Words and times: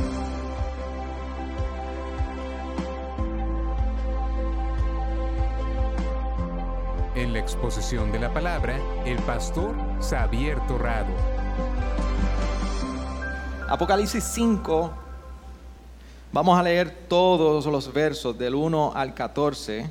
En 7.13 7.33
la 7.33 7.39
exposición 7.39 8.11
de 8.11 8.17
la 8.17 8.33
palabra, 8.33 8.79
el 9.05 9.19
pastor 9.19 9.75
Xavier 10.01 10.59
Torrado. 10.65 11.13
Apocalipsis 13.69 14.23
5, 14.23 15.10
vamos 16.31 16.57
a 16.57 16.63
leer 16.63 16.89
todos 17.07 17.65
los 17.65 17.91
versos 17.91 18.37
del 18.37 18.55
1 18.55 18.93
al 18.95 19.13
14. 19.13 19.89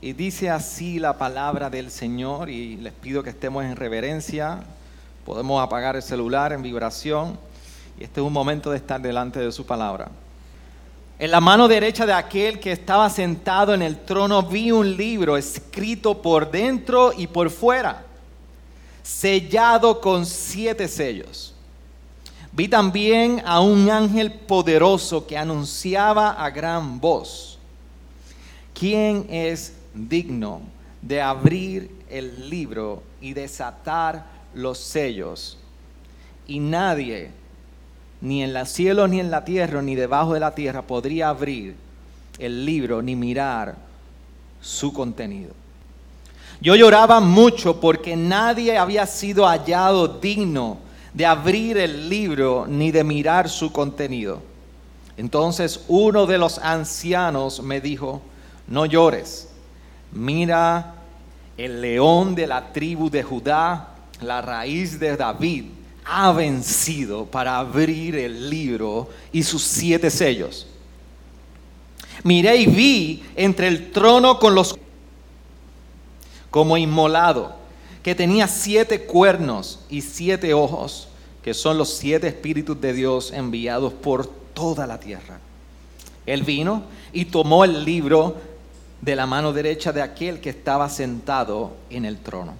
Y 0.00 0.12
dice 0.12 0.50
así 0.50 0.98
la 0.98 1.16
palabra 1.16 1.70
del 1.70 1.90
Señor 1.90 2.50
y 2.50 2.76
les 2.76 2.92
pido 2.92 3.22
que 3.22 3.30
estemos 3.30 3.64
en 3.64 3.76
reverencia. 3.76 4.60
Podemos 5.24 5.62
apagar 5.62 5.96
el 5.96 6.02
celular 6.02 6.52
en 6.52 6.62
vibración 6.62 7.38
y 7.98 8.04
este 8.04 8.20
es 8.20 8.26
un 8.26 8.32
momento 8.32 8.70
de 8.70 8.76
estar 8.76 9.00
delante 9.00 9.40
de 9.40 9.50
su 9.50 9.64
palabra. 9.64 10.10
En 11.18 11.30
la 11.30 11.40
mano 11.40 11.68
derecha 11.68 12.04
de 12.04 12.12
aquel 12.12 12.58
que 12.58 12.72
estaba 12.72 13.08
sentado 13.08 13.72
en 13.72 13.82
el 13.82 14.00
trono 14.00 14.42
vi 14.42 14.72
un 14.72 14.96
libro 14.96 15.36
escrito 15.36 16.20
por 16.20 16.50
dentro 16.50 17.12
y 17.16 17.28
por 17.28 17.50
fuera, 17.50 18.02
sellado 19.02 20.00
con 20.00 20.26
siete 20.26 20.88
sellos. 20.88 21.53
Vi 22.56 22.68
también 22.68 23.42
a 23.44 23.60
un 23.60 23.90
ángel 23.90 24.30
poderoso 24.30 25.26
que 25.26 25.36
anunciaba 25.36 26.30
a 26.30 26.50
gran 26.50 27.00
voz, 27.00 27.58
¿quién 28.72 29.26
es 29.28 29.74
digno 29.92 30.60
de 31.02 31.20
abrir 31.20 31.90
el 32.08 32.48
libro 32.48 33.02
y 33.20 33.32
desatar 33.32 34.24
los 34.54 34.78
sellos? 34.78 35.58
Y 36.46 36.60
nadie 36.60 37.32
ni 38.20 38.44
en 38.44 38.56
el 38.56 38.66
cielo, 38.68 39.08
ni 39.08 39.18
en 39.18 39.32
la 39.32 39.44
tierra, 39.44 39.82
ni 39.82 39.96
debajo 39.96 40.34
de 40.34 40.40
la 40.40 40.54
tierra 40.54 40.82
podría 40.82 41.30
abrir 41.30 41.74
el 42.38 42.64
libro 42.64 43.02
ni 43.02 43.16
mirar 43.16 43.74
su 44.60 44.92
contenido. 44.92 45.50
Yo 46.60 46.76
lloraba 46.76 47.18
mucho 47.18 47.80
porque 47.80 48.14
nadie 48.14 48.78
había 48.78 49.06
sido 49.06 49.44
hallado 49.44 50.06
digno 50.06 50.83
de 51.14 51.24
abrir 51.24 51.78
el 51.78 52.08
libro 52.08 52.66
ni 52.68 52.90
de 52.90 53.04
mirar 53.04 53.48
su 53.48 53.72
contenido. 53.72 54.42
Entonces 55.16 55.84
uno 55.88 56.26
de 56.26 56.38
los 56.38 56.58
ancianos 56.58 57.62
me 57.62 57.80
dijo, 57.80 58.20
no 58.66 58.84
llores, 58.84 59.48
mira 60.12 60.96
el 61.56 61.80
león 61.80 62.34
de 62.34 62.48
la 62.48 62.72
tribu 62.72 63.08
de 63.08 63.22
Judá, 63.22 63.94
la 64.20 64.42
raíz 64.42 64.98
de 64.98 65.16
David 65.16 65.66
ha 66.04 66.32
vencido 66.32 67.24
para 67.24 67.58
abrir 67.58 68.16
el 68.16 68.50
libro 68.50 69.08
y 69.32 69.42
sus 69.42 69.62
siete 69.62 70.10
sellos. 70.10 70.66
Miré 72.24 72.56
y 72.56 72.66
vi 72.66 73.22
entre 73.36 73.68
el 73.68 73.92
trono 73.92 74.38
con 74.38 74.54
los 74.54 74.76
como 76.50 76.76
inmolado, 76.76 77.56
que 78.04 78.14
tenía 78.14 78.46
siete 78.46 79.06
cuernos 79.06 79.80
y 79.88 80.02
siete 80.02 80.52
ojos, 80.52 81.08
que 81.42 81.54
son 81.54 81.78
los 81.78 81.88
siete 81.88 82.28
espíritus 82.28 82.78
de 82.78 82.92
Dios 82.92 83.32
enviados 83.32 83.94
por 83.94 84.26
toda 84.26 84.86
la 84.86 85.00
tierra. 85.00 85.38
Él 86.26 86.42
vino 86.42 86.82
y 87.14 87.24
tomó 87.24 87.64
el 87.64 87.82
libro 87.82 88.36
de 89.00 89.16
la 89.16 89.26
mano 89.26 89.54
derecha 89.54 89.90
de 89.90 90.02
aquel 90.02 90.40
que 90.40 90.50
estaba 90.50 90.90
sentado 90.90 91.72
en 91.88 92.04
el 92.04 92.18
trono. 92.18 92.52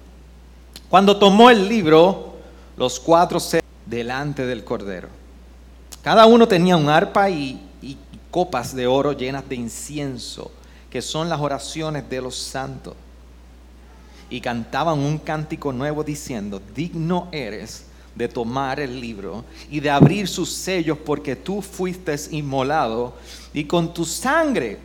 Cuando 0.89 1.17
tomó 1.17 1.51
el 1.51 1.69
libro, 1.69 2.37
los 2.75 2.99
cuatro 2.99 3.39
seres 3.39 3.65
delante 3.85 4.47
del 4.47 4.63
Cordero. 4.63 5.09
Cada 6.01 6.25
uno 6.25 6.47
tenía 6.47 6.75
un 6.75 6.89
arpa 6.89 7.29
y, 7.29 7.61
y 7.83 7.97
copas 8.31 8.75
de 8.75 8.87
oro 8.87 9.13
llenas 9.13 9.47
de 9.47 9.55
incienso, 9.55 10.51
que 10.89 11.03
son 11.03 11.29
las 11.29 11.39
oraciones 11.39 12.09
de 12.09 12.19
los 12.19 12.35
santos. 12.35 12.95
Y 14.29 14.41
cantaban 14.41 14.99
un 14.99 15.17
cántico 15.17 15.71
nuevo 15.71 16.03
diciendo, 16.03 16.61
digno 16.75 17.27
eres 17.31 17.85
de 18.15 18.27
tomar 18.27 18.79
el 18.79 18.99
libro 18.99 19.43
y 19.69 19.79
de 19.79 19.89
abrir 19.89 20.27
sus 20.27 20.51
sellos 20.51 20.97
porque 21.05 21.35
tú 21.35 21.61
fuiste 21.61 22.15
inmolado 22.31 23.13
y 23.53 23.65
con 23.65 23.93
tu 23.93 24.05
sangre 24.05 24.79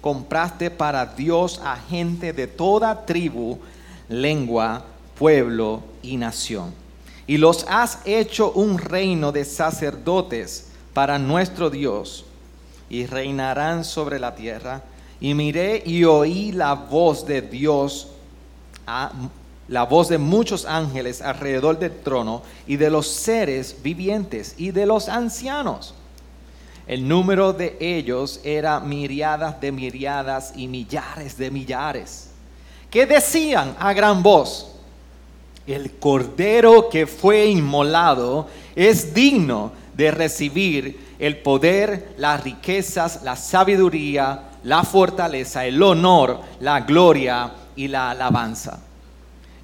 compraste 0.00 0.70
para 0.70 1.04
Dios 1.06 1.60
a 1.64 1.76
gente 1.76 2.32
de 2.32 2.46
toda 2.46 3.04
tribu, 3.04 3.58
lengua, 4.08 4.84
pueblo 5.18 5.82
y 6.02 6.16
nación 6.16 6.82
y 7.26 7.38
los 7.38 7.64
has 7.68 8.00
hecho 8.04 8.52
un 8.52 8.78
reino 8.78 9.32
de 9.32 9.44
sacerdotes 9.44 10.68
para 10.92 11.18
nuestro 11.18 11.70
Dios, 11.70 12.24
y 12.90 13.06
reinarán 13.06 13.84
sobre 13.84 14.18
la 14.18 14.34
tierra. 14.34 14.82
Y 15.18 15.32
miré 15.32 15.82
y 15.86 16.04
oí 16.04 16.52
la 16.52 16.74
voz 16.74 17.24
de 17.24 17.40
Dios, 17.40 18.08
la 19.68 19.84
voz 19.84 20.08
de 20.08 20.18
muchos 20.18 20.66
ángeles 20.66 21.22
alrededor 21.22 21.78
del 21.78 22.00
trono, 22.00 22.42
y 22.66 22.76
de 22.76 22.90
los 22.90 23.06
seres 23.06 23.76
vivientes, 23.82 24.54
y 24.58 24.70
de 24.70 24.86
los 24.86 25.08
ancianos. 25.08 25.94
El 26.86 27.06
número 27.06 27.52
de 27.52 27.76
ellos 27.80 28.40
era 28.42 28.80
miriadas 28.80 29.60
de 29.60 29.70
miriadas 29.72 30.52
y 30.56 30.66
millares 30.66 31.36
de 31.38 31.50
millares, 31.50 32.30
que 32.90 33.06
decían 33.06 33.76
a 33.78 33.92
gran 33.92 34.22
voz, 34.22 34.68
el 35.66 35.92
cordero 35.92 36.88
que 36.88 37.06
fue 37.06 37.46
inmolado 37.46 38.48
es 38.74 39.14
digno 39.14 39.72
de 39.94 40.10
recibir 40.10 41.14
el 41.18 41.38
poder, 41.38 42.14
las 42.18 42.42
riquezas, 42.42 43.22
la 43.22 43.36
sabiduría, 43.36 44.50
la 44.64 44.82
fortaleza, 44.82 45.64
el 45.64 45.80
honor, 45.82 46.40
la 46.60 46.80
gloria 46.80 47.52
y 47.76 47.88
la 47.88 48.10
alabanza. 48.10 48.80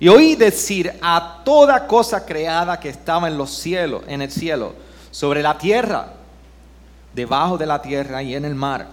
Y 0.01 0.09
oí 0.09 0.37
decir 0.37 0.93
a 1.03 1.41
toda 1.45 1.87
cosa 1.87 2.25
creada 2.25 2.79
que 2.79 2.89
estaba 2.89 3.29
en 3.29 3.37
los 3.37 3.51
cielos, 3.51 4.03
en 4.07 4.23
el 4.23 4.31
cielo, 4.31 4.75
sobre 5.11 5.43
la 5.43 5.59
tierra, 5.59 6.13
debajo 7.15 7.59
de 7.59 7.67
la 7.67 7.83
tierra 7.83 8.23
y 8.23 8.35
en 8.35 8.45
el 8.45 8.55
mar, 8.55 8.87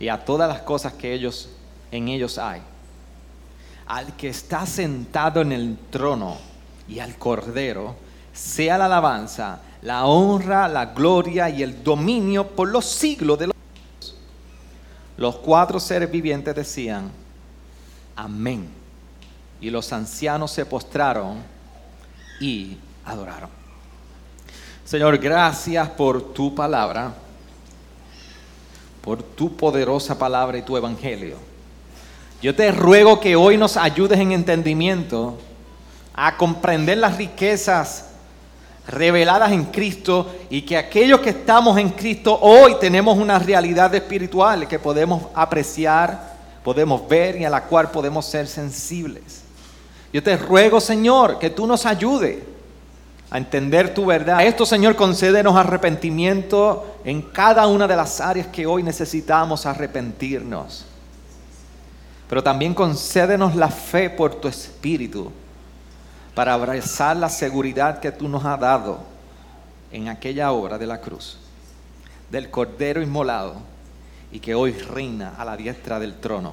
y 0.00 0.08
a 0.08 0.24
todas 0.24 0.48
las 0.48 0.62
cosas 0.62 0.92
que 0.94 1.12
ellos 1.12 1.48
en 1.92 2.08
ellos 2.08 2.38
hay 2.38 2.60
al 3.86 4.16
que 4.16 4.28
está 4.28 4.66
sentado 4.66 5.40
en 5.40 5.52
el 5.52 5.78
trono 5.90 6.36
y 6.88 6.98
al 6.98 7.16
Cordero, 7.16 7.94
sea 8.32 8.78
la 8.78 8.86
alabanza, 8.86 9.60
la 9.82 10.04
honra, 10.06 10.68
la 10.68 10.86
gloria 10.86 11.48
y 11.48 11.62
el 11.62 11.82
dominio 11.82 12.48
por 12.48 12.68
los 12.68 12.84
siglos 12.84 13.38
de 13.38 13.46
los. 13.48 13.56
Los 15.16 15.36
cuatro 15.36 15.80
seres 15.80 16.10
vivientes 16.10 16.54
decían, 16.54 17.10
amén. 18.16 18.68
Y 19.60 19.70
los 19.70 19.92
ancianos 19.92 20.50
se 20.50 20.66
postraron 20.66 21.38
y 22.40 22.76
adoraron. 23.04 23.50
Señor, 24.84 25.18
gracias 25.18 25.88
por 25.90 26.32
tu 26.32 26.54
palabra, 26.54 27.12
por 29.02 29.22
tu 29.22 29.56
poderosa 29.56 30.18
palabra 30.18 30.58
y 30.58 30.62
tu 30.62 30.76
evangelio. 30.76 31.36
Yo 32.42 32.54
te 32.54 32.70
ruego 32.70 33.18
que 33.18 33.34
hoy 33.34 33.56
nos 33.56 33.76
ayudes 33.76 34.18
en 34.18 34.32
entendimiento 34.32 35.38
a 36.14 36.36
comprender 36.36 36.98
las 36.98 37.16
riquezas 37.16 38.10
reveladas 38.86 39.52
en 39.52 39.64
Cristo 39.64 40.32
y 40.48 40.62
que 40.62 40.76
aquellos 40.76 41.20
que 41.20 41.30
estamos 41.30 41.76
en 41.78 41.90
Cristo 41.90 42.38
hoy 42.40 42.76
tenemos 42.78 43.18
una 43.18 43.38
realidad 43.38 43.94
espiritual 43.94 44.68
que 44.68 44.78
podemos 44.78 45.24
apreciar, 45.34 46.35
podemos 46.66 47.08
ver 47.08 47.40
y 47.40 47.44
a 47.44 47.50
la 47.50 47.62
cual 47.62 47.92
podemos 47.92 48.26
ser 48.26 48.48
sensibles. 48.48 49.42
Yo 50.12 50.20
te 50.20 50.36
ruego, 50.36 50.80
Señor, 50.80 51.38
que 51.38 51.50
tú 51.50 51.64
nos 51.64 51.86
ayudes 51.86 52.42
a 53.30 53.38
entender 53.38 53.94
tu 53.94 54.04
verdad. 54.04 54.44
Esto, 54.44 54.66
Señor, 54.66 54.96
concédenos 54.96 55.54
arrepentimiento 55.54 56.98
en 57.04 57.22
cada 57.22 57.68
una 57.68 57.86
de 57.86 57.94
las 57.94 58.20
áreas 58.20 58.48
que 58.48 58.66
hoy 58.66 58.82
necesitamos 58.82 59.64
arrepentirnos 59.64 60.86
pero 62.28 62.42
también 62.42 62.74
concédenos 62.74 63.54
la 63.54 63.68
fe 63.68 64.10
por 64.10 64.34
tu 64.34 64.48
Espíritu 64.48 65.30
para 66.34 66.54
abrazar 66.54 67.16
la 67.16 67.28
seguridad 67.28 68.00
que 68.00 68.12
tú 68.12 68.28
nos 68.28 68.44
has 68.44 68.58
dado 68.58 68.98
en 69.92 70.08
aquella 70.08 70.50
obra 70.50 70.76
de 70.76 70.86
la 70.86 71.00
cruz, 71.00 71.38
del 72.30 72.50
Cordero 72.50 73.00
inmolado 73.00 73.54
y 74.36 74.38
que 74.38 74.54
hoy 74.54 74.72
reina 74.72 75.32
a 75.38 75.46
la 75.46 75.56
diestra 75.56 75.98
del 75.98 76.16
trono 76.20 76.52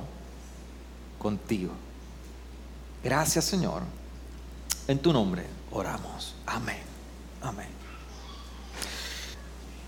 contigo. 1.20 1.74
Gracias 3.04 3.44
Señor. 3.44 3.82
En 4.88 5.00
tu 5.00 5.12
nombre 5.12 5.44
oramos. 5.70 6.34
Amén. 6.46 6.78
Amén. 7.42 7.68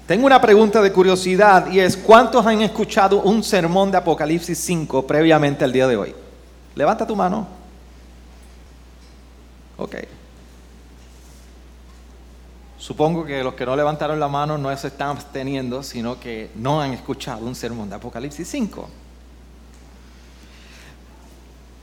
Tengo 0.06 0.26
una 0.26 0.42
pregunta 0.42 0.82
de 0.82 0.92
curiosidad 0.92 1.72
y 1.72 1.80
es, 1.80 1.96
¿cuántos 1.96 2.46
han 2.46 2.62
escuchado 2.64 3.22
un 3.22 3.42
sermón 3.42 3.92
de 3.92 3.98
Apocalipsis 3.98 4.58
5 4.58 5.08
previamente 5.08 5.64
al 5.64 5.72
día 5.72 5.88
de 5.88 5.96
hoy? 5.96 6.14
Levanta 6.76 7.08
tu 7.08 7.16
mano. 7.16 7.48
Ok. 9.78 9.96
Supongo 12.86 13.26
que 13.26 13.44
los 13.44 13.56
que 13.56 13.66
no 13.66 13.76
levantaron 13.76 14.20
la 14.20 14.28
mano 14.28 14.60
no 14.60 14.78
se 14.78 14.90
están 14.90 15.10
absteniendo, 15.10 15.82
sino 15.82 16.20
que 16.20 16.52
no 16.54 16.80
han 16.80 16.94
escuchado 16.94 17.44
un 17.44 17.56
sermón 17.56 17.90
de 17.90 17.96
Apocalipsis 17.96 18.48
5. 18.48 18.88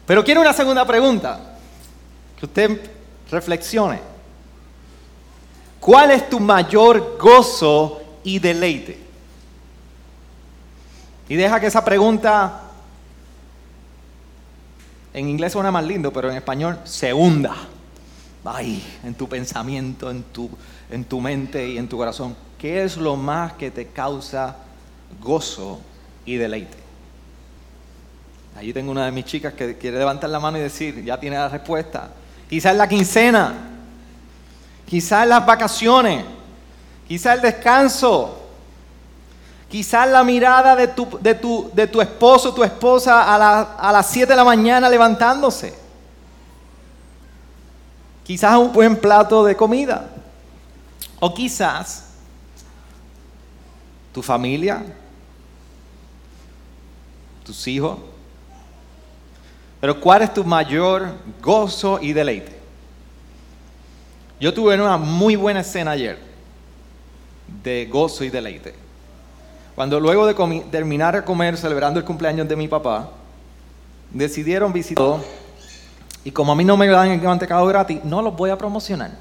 Pero 0.06 0.22
quiero 0.22 0.40
una 0.40 0.52
segunda 0.52 0.86
pregunta, 0.86 1.56
que 2.38 2.46
usted 2.46 2.88
reflexione. 3.32 3.98
¿Cuál 5.80 6.12
es 6.12 6.30
tu 6.30 6.38
mayor 6.38 7.18
gozo 7.18 8.00
y 8.22 8.38
deleite? 8.38 9.00
Y 11.28 11.34
deja 11.34 11.58
que 11.58 11.66
esa 11.66 11.84
pregunta, 11.84 12.60
en 15.12 15.28
inglés 15.28 15.50
suena 15.50 15.72
más 15.72 15.84
lindo, 15.84 16.12
pero 16.12 16.30
en 16.30 16.36
español 16.36 16.78
se 16.84 17.12
hunda. 17.12 17.56
Ay, 18.44 18.82
en 19.04 19.14
tu 19.14 19.28
pensamiento, 19.28 20.10
en 20.10 20.24
tu, 20.24 20.50
en 20.90 21.04
tu 21.04 21.20
mente 21.20 21.68
y 21.68 21.78
en 21.78 21.88
tu 21.88 21.96
corazón. 21.96 22.34
¿Qué 22.58 22.82
es 22.82 22.96
lo 22.96 23.16
más 23.16 23.52
que 23.52 23.70
te 23.70 23.88
causa 23.88 24.56
gozo 25.20 25.80
y 26.24 26.36
deleite? 26.36 26.78
Allí 28.56 28.72
tengo 28.72 28.90
una 28.90 29.06
de 29.06 29.12
mis 29.12 29.24
chicas 29.24 29.54
que 29.54 29.78
quiere 29.78 29.98
levantar 29.98 30.28
la 30.28 30.40
mano 30.40 30.58
y 30.58 30.60
decir, 30.60 31.02
ya 31.04 31.18
tiene 31.18 31.36
la 31.36 31.48
respuesta. 31.48 32.10
Quizás 32.48 32.76
la 32.76 32.88
quincena, 32.88 33.54
quizás 34.86 35.26
las 35.26 35.46
vacaciones, 35.46 36.24
quizás 37.08 37.36
el 37.36 37.42
descanso, 37.42 38.42
quizás 39.70 40.08
la 40.08 40.22
mirada 40.22 40.76
de 40.76 40.88
tu, 40.88 41.18
de 41.20 41.34
tu, 41.34 41.70
de 41.72 41.86
tu 41.86 42.00
esposo, 42.00 42.52
tu 42.52 42.62
esposa 42.62 43.22
a, 43.22 43.62
a 43.88 43.92
las 43.92 44.06
7 44.08 44.26
de 44.26 44.36
la 44.36 44.44
mañana 44.44 44.88
levantándose. 44.90 45.81
Quizás 48.24 48.56
un 48.58 48.72
buen 48.72 48.96
plato 48.96 49.44
de 49.44 49.56
comida. 49.56 50.10
O 51.20 51.32
quizás 51.34 52.08
tu 54.12 54.22
familia, 54.22 54.84
tus 57.44 57.66
hijos. 57.66 57.98
Pero 59.80 60.00
¿cuál 60.00 60.22
es 60.22 60.32
tu 60.32 60.44
mayor 60.44 61.12
gozo 61.40 61.98
y 62.00 62.12
deleite? 62.12 62.60
Yo 64.40 64.52
tuve 64.52 64.74
una 64.74 64.96
muy 64.96 65.36
buena 65.36 65.60
escena 65.60 65.92
ayer 65.92 66.18
de 67.62 67.86
gozo 67.86 68.24
y 68.24 68.30
deleite. 68.30 68.74
Cuando 69.74 69.98
luego 69.98 70.26
de 70.26 70.34
terminar 70.70 71.14
de 71.14 71.24
comer 71.24 71.56
celebrando 71.56 71.98
el 71.98 72.04
cumpleaños 72.04 72.48
de 72.48 72.56
mi 72.56 72.68
papá, 72.68 73.10
decidieron 74.10 74.72
visitar 74.72 75.18
y 76.24 76.30
como 76.30 76.52
a 76.52 76.54
mí 76.54 76.64
no 76.64 76.76
me 76.76 76.86
dan 76.86 77.10
el 77.10 77.20
mantecado 77.20 77.66
gratis, 77.66 78.02
no 78.04 78.22
los 78.22 78.36
voy 78.36 78.50
a 78.50 78.58
promocionar. 78.58 79.12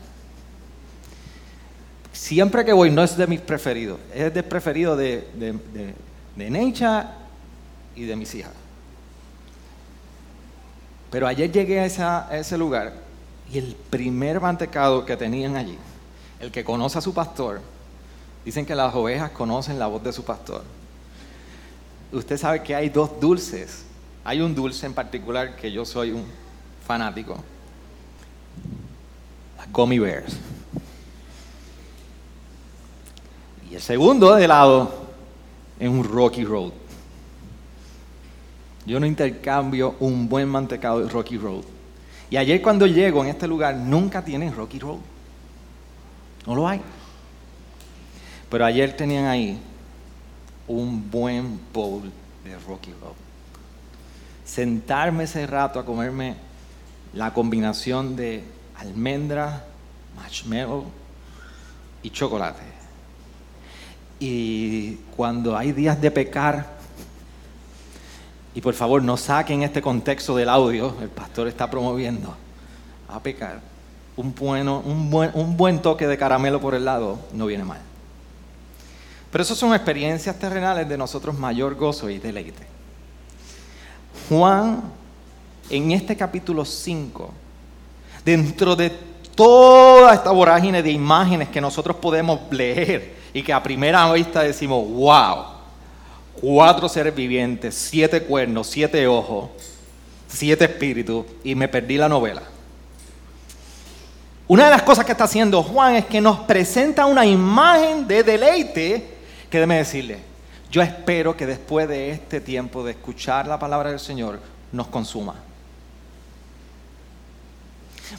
Siempre 2.12 2.64
que 2.64 2.74
voy, 2.74 2.92
no 2.92 3.04
es 3.04 3.18
de 3.18 3.26
mis 3.26 3.42
preferidos, 3.42 4.00
es 4.14 4.34
de 4.34 4.44
preferido 4.44 4.96
de, 4.96 5.28
de, 5.36 6.50
Necha 6.50 7.12
y 7.96 8.06
de 8.06 8.16
mis 8.16 8.34
hijas. 8.36 8.54
Pero 11.10 11.28
ayer 11.28 11.52
llegué 11.52 11.80
a, 11.80 12.28
a 12.30 12.38
ese 12.38 12.58
lugar 12.58 12.94
y 13.52 13.58
el 13.58 13.76
primer 13.90 14.40
mantecado 14.40 15.06
que 15.06 15.18
tenían 15.18 15.56
allí, 15.56 15.78
el 16.40 16.52
que 16.52 16.64
conoce 16.64 17.00
a 17.00 17.02
su 17.02 17.14
pastor, 17.14 17.62
dicen 18.46 18.66
que 18.66 18.76
las 18.76 18.94
ovejas 18.94 19.32
conocen 19.32 19.78
la 19.78 19.88
voz 19.88 20.04
de 20.04 20.14
su 20.14 20.24
pastor. 20.24 20.64
Usted 22.12 22.38
sabe 22.38 22.62
que 22.64 22.76
hay 22.76 22.90
dos 22.90 23.20
dulces. 23.20 23.86
Hay 24.24 24.42
un 24.42 24.54
dulce 24.54 24.86
en 24.86 24.94
particular 24.94 25.56
que 25.56 25.72
yo 25.72 25.86
soy 25.86 26.12
un 26.12 26.26
fanático. 26.92 27.38
Las 29.56 29.72
Gummy 29.72 29.98
Bears. 29.98 30.36
Y 33.70 33.76
el 33.76 33.82
segundo 33.82 34.36
de 34.36 34.46
lado 34.46 34.92
es 35.80 35.88
un 35.88 36.04
Rocky 36.04 36.44
Road. 36.44 36.74
Yo 38.86 39.00
no 39.00 39.06
intercambio 39.06 39.96
un 40.02 40.28
buen 40.28 40.50
mantecado 40.50 41.00
de 41.00 41.08
Rocky 41.08 41.38
Road. 41.38 41.64
Y 42.30 42.36
ayer 42.36 42.62
cuando 42.62 42.86
llego 42.86 43.24
en 43.24 43.30
este 43.30 43.48
lugar 43.48 43.74
nunca 43.74 44.22
tienen 44.22 44.54
Rocky 44.54 44.80
Road. 44.80 45.00
No 46.46 46.56
lo 46.56 46.68
hay. 46.68 46.82
Pero 48.50 48.66
ayer 48.66 48.98
tenían 48.98 49.28
ahí 49.28 49.58
un 50.68 51.10
buen 51.10 51.58
bowl 51.72 52.12
de 52.44 52.60
Rocky 52.68 52.92
Road. 53.02 53.14
Sentarme 54.44 55.24
ese 55.24 55.48
rato 55.48 55.80
a 55.80 55.86
comerme 55.86 56.51
la 57.14 57.34
combinación 57.34 58.16
de 58.16 58.44
almendra, 58.78 59.66
marshmallow 60.16 60.86
y 62.04 62.10
chocolate. 62.10 62.64
Y 64.20 64.96
cuando 65.16 65.58
hay 65.58 65.72
días 65.72 66.00
de 66.00 66.12
pecar, 66.12 66.68
y 68.54 68.62
por 68.62 68.74
favor 68.74 69.04
no 69.04 69.18
saquen 69.18 69.64
este 69.64 69.82
contexto 69.82 70.36
del 70.36 70.50
audio, 70.50 70.96
el 71.02 71.10
pastor 71.10 71.48
está 71.48 71.70
promoviendo 71.70 72.36
a 73.10 73.20
pecar, 73.20 73.62
un, 74.16 74.34
bueno, 74.36 74.82
un, 74.86 75.10
buen, 75.10 75.32
un 75.34 75.58
buen 75.58 75.82
toque 75.82 76.08
de 76.08 76.18
caramelo 76.18 76.60
por 76.60 76.76
el 76.76 76.86
lado 76.86 77.20
no 77.34 77.46
viene 77.46 77.64
mal. 77.64 77.80
Pero 79.32 79.44
eso 79.44 79.56
son 79.56 79.74
experiencias 79.74 80.38
terrenales 80.38 80.88
de 80.88 80.98
nosotros 80.98 81.38
mayor 81.38 81.76
gozo 81.76 82.10
y 82.10 82.20
deleite. 82.20 82.68
Juan 84.28 84.82
en 85.72 85.92
este 85.92 86.18
capítulo 86.18 86.66
5, 86.66 87.32
dentro 88.26 88.76
de 88.76 88.92
toda 89.34 90.14
esta 90.14 90.32
vorágine 90.32 90.84
de 90.84 90.92
imágenes 90.92 91.48
que 91.48 91.62
nosotros 91.62 91.96
podemos 91.96 92.42
leer 92.52 93.16
y 93.34 93.42
que 93.42 93.54
a 93.54 93.64
primera 93.64 94.12
vista 94.12 94.44
decimos, 94.44 94.86
wow, 94.90 95.46
cuatro 96.42 96.90
seres 96.90 97.16
vivientes, 97.16 97.74
siete 97.74 98.22
cuernos, 98.24 98.68
siete 98.68 99.08
ojos, 99.08 99.50
siete 100.28 100.66
espíritus, 100.66 101.26
y 101.44 101.56
me 101.56 101.70
perdí 101.70 101.96
la 101.96 102.10
novela. 102.10 102.44
Una 104.50 104.66
de 104.66 104.72
las 104.72 104.82
cosas 104.82 105.06
que 105.06 105.14
está 105.14 105.24
haciendo 105.24 105.64
Juan 105.64 105.96
es 105.96 106.06
que 106.06 106.20
nos 106.20 106.40
presenta 106.40 107.06
una 107.06 107.26
imagen 107.26 108.06
de 108.06 108.24
deleite 108.24 109.08
que 109.50 109.60
déme 109.60 109.78
decirle, 109.78 110.20
yo 110.70 110.82
espero 110.82 111.38
que 111.38 111.46
después 111.46 111.88
de 111.88 112.12
este 112.12 112.42
tiempo 112.42 112.84
de 112.84 112.92
escuchar 112.92 113.48
la 113.48 113.58
palabra 113.58 113.92
del 113.92 114.00
Señor 114.02 114.42
nos 114.74 114.88
consuma. 114.88 115.36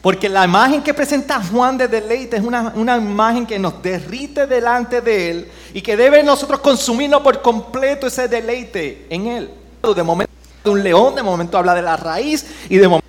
Porque 0.00 0.28
la 0.28 0.44
imagen 0.44 0.82
que 0.82 0.94
presenta 0.94 1.42
Juan 1.42 1.76
de 1.76 1.86
deleite 1.86 2.36
es 2.36 2.42
una, 2.42 2.96
imagen 2.96 3.46
que 3.46 3.58
nos 3.58 3.82
derrite 3.82 4.46
delante 4.46 5.00
de 5.00 5.30
Él 5.30 5.48
y 5.74 5.82
que 5.82 5.96
debe 5.96 6.22
nosotros 6.22 6.60
consumirnos 6.60 7.22
por 7.22 7.42
completo 7.42 8.06
ese 8.06 8.26
deleite 8.26 9.06
en 9.10 9.26
Él. 9.26 9.50
De 9.94 10.02
momento 10.02 10.32
de 10.64 10.70
un 10.70 10.82
león, 10.82 11.14
de 11.14 11.22
momento 11.22 11.58
habla 11.58 11.74
de 11.74 11.82
la 11.82 11.96
raíz 11.96 12.46
y 12.68 12.76
de 12.78 12.88
momento... 12.88 13.06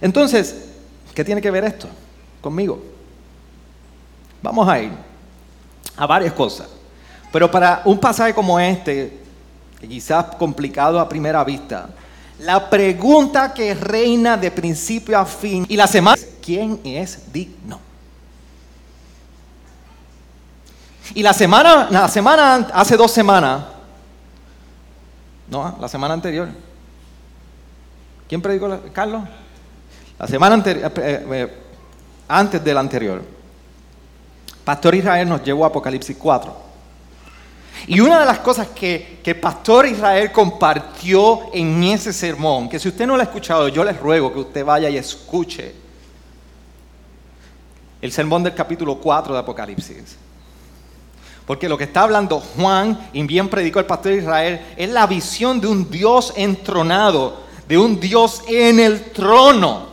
Entonces, 0.00 0.66
¿qué 1.14 1.24
tiene 1.24 1.40
que 1.40 1.50
ver 1.50 1.64
esto 1.64 1.88
conmigo? 2.40 2.82
Vamos 4.42 4.68
a 4.68 4.80
ir 4.80 4.92
a 5.96 6.06
varias 6.06 6.32
cosas. 6.32 6.68
Pero 7.32 7.50
para 7.50 7.82
un 7.84 7.98
pasaje 7.98 8.34
como 8.34 8.58
este, 8.58 9.18
quizás 9.80 10.36
complicado 10.36 10.98
a 10.98 11.08
primera 11.08 11.44
vista, 11.44 11.90
la 12.38 12.70
pregunta 12.70 13.52
que 13.52 13.74
reina 13.74 14.36
de 14.36 14.50
principio 14.50 15.18
a 15.18 15.24
fin 15.24 15.66
y 15.68 15.76
la 15.76 15.86
semana 15.86 16.16
¿quién 16.40 16.80
es 16.84 17.32
digno? 17.32 17.80
Y 21.14 21.22
la 21.22 21.32
semana, 21.32 21.88
la 21.90 22.08
semana, 22.08 22.68
hace 22.72 22.96
dos 22.96 23.10
semanas, 23.10 23.64
no, 25.50 25.76
la 25.80 25.88
semana 25.88 26.14
anterior, 26.14 26.48
¿quién 28.28 28.42
predicó, 28.42 28.80
Carlos? 28.92 29.22
La 30.18 30.26
semana 30.26 30.54
anterior, 30.54 30.92
eh, 30.96 31.26
eh, 31.30 31.62
antes 32.28 32.62
de 32.62 32.74
la 32.74 32.80
anterior, 32.80 33.22
Pastor 34.64 34.94
Israel 34.94 35.28
nos 35.28 35.42
llevó 35.42 35.64
a 35.64 35.68
Apocalipsis 35.68 36.16
4. 36.18 36.67
Y 37.86 38.00
una 38.00 38.20
de 38.20 38.26
las 38.26 38.40
cosas 38.40 38.68
que, 38.68 39.20
que 39.22 39.34
Pastor 39.34 39.86
Israel 39.86 40.32
compartió 40.32 41.50
en 41.52 41.82
ese 41.84 42.12
sermón, 42.12 42.68
que 42.68 42.78
si 42.78 42.88
usted 42.88 43.06
no 43.06 43.16
lo 43.16 43.20
ha 43.20 43.24
escuchado, 43.24 43.68
yo 43.68 43.84
les 43.84 43.98
ruego 43.98 44.32
que 44.32 44.40
usted 44.40 44.64
vaya 44.64 44.90
y 44.90 44.96
escuche 44.96 45.74
el 48.00 48.12
sermón 48.12 48.42
del 48.42 48.54
capítulo 48.54 48.96
4 48.96 49.32
de 49.32 49.40
Apocalipsis. 49.40 50.16
Porque 51.46 51.68
lo 51.68 51.78
que 51.78 51.84
está 51.84 52.02
hablando 52.02 52.40
Juan, 52.40 53.08
y 53.12 53.22
bien 53.22 53.48
predicó 53.48 53.78
el 53.78 53.86
pastor 53.86 54.12
Israel, 54.12 54.60
es 54.76 54.90
la 54.90 55.06
visión 55.06 55.60
de 55.60 55.66
un 55.66 55.90
Dios 55.90 56.32
entronado, 56.36 57.40
de 57.66 57.78
un 57.78 57.98
Dios 57.98 58.42
en 58.46 58.80
el 58.80 59.12
trono, 59.12 59.86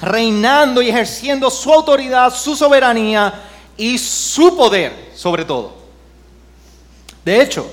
reinando 0.00 0.80
y 0.80 0.88
ejerciendo 0.88 1.50
su 1.50 1.70
autoridad, 1.72 2.32
su 2.32 2.56
soberanía 2.56 3.34
y 3.76 3.98
su 3.98 4.56
poder 4.56 5.10
sobre 5.14 5.44
todo. 5.44 5.81
De 7.24 7.40
hecho, 7.40 7.70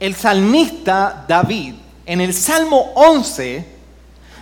el 0.00 0.14
salmista 0.14 1.24
David, 1.26 1.74
en 2.06 2.20
el 2.20 2.34
Salmo 2.34 2.92
11, 2.94 3.64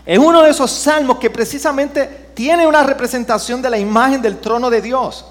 es 0.06 0.18
uno 0.18 0.42
de 0.42 0.50
esos 0.50 0.70
salmos 0.70 1.18
que 1.18 1.30
precisamente 1.30 2.30
tiene 2.34 2.66
una 2.66 2.82
representación 2.82 3.60
de 3.60 3.70
la 3.70 3.78
imagen 3.78 4.22
del 4.22 4.38
trono 4.38 4.70
de 4.70 4.80
Dios. 4.80 5.24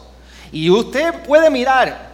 Y 0.52 0.70
usted 0.70 1.24
puede 1.24 1.50
mirar, 1.50 2.14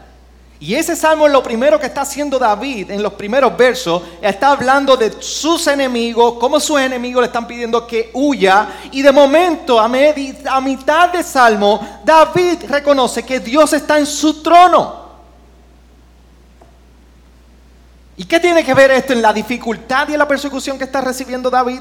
y 0.59 0.75
ese 0.75 0.95
salmo 0.95 1.25
es 1.25 1.33
lo 1.33 1.41
primero 1.41 1.79
que 1.79 1.87
está 1.87 2.01
haciendo 2.01 2.37
David 2.37 2.91
en 2.91 3.01
los 3.01 3.13
primeros 3.13 3.57
versos, 3.57 4.03
está 4.21 4.51
hablando 4.51 4.95
de 4.95 5.11
sus 5.19 5.65
enemigos, 5.65 6.35
cómo 6.39 6.59
sus 6.59 6.79
enemigos 6.79 7.21
le 7.21 7.27
están 7.27 7.47
pidiendo 7.47 7.87
que 7.87 8.11
huya, 8.13 8.67
y 8.91 9.01
de 9.01 9.11
momento, 9.11 9.79
a, 9.79 9.85
a 9.85 10.61
mitad 10.61 11.09
del 11.09 11.23
salmo, 11.23 12.01
David 12.05 12.65
reconoce 12.67 13.23
que 13.23 13.39
Dios 13.39 13.73
está 13.73 13.97
en 13.97 14.05
su 14.05 14.43
trono. 14.43 15.00
¿Y 18.21 18.25
qué 18.25 18.39
tiene 18.39 18.63
que 18.63 18.75
ver 18.75 18.91
esto 18.91 19.13
en 19.13 19.21
la 19.23 19.33
dificultad 19.33 20.07
y 20.07 20.13
en 20.13 20.19
la 20.19 20.27
persecución 20.27 20.77
que 20.77 20.83
está 20.83 21.01
recibiendo 21.01 21.49
David? 21.49 21.79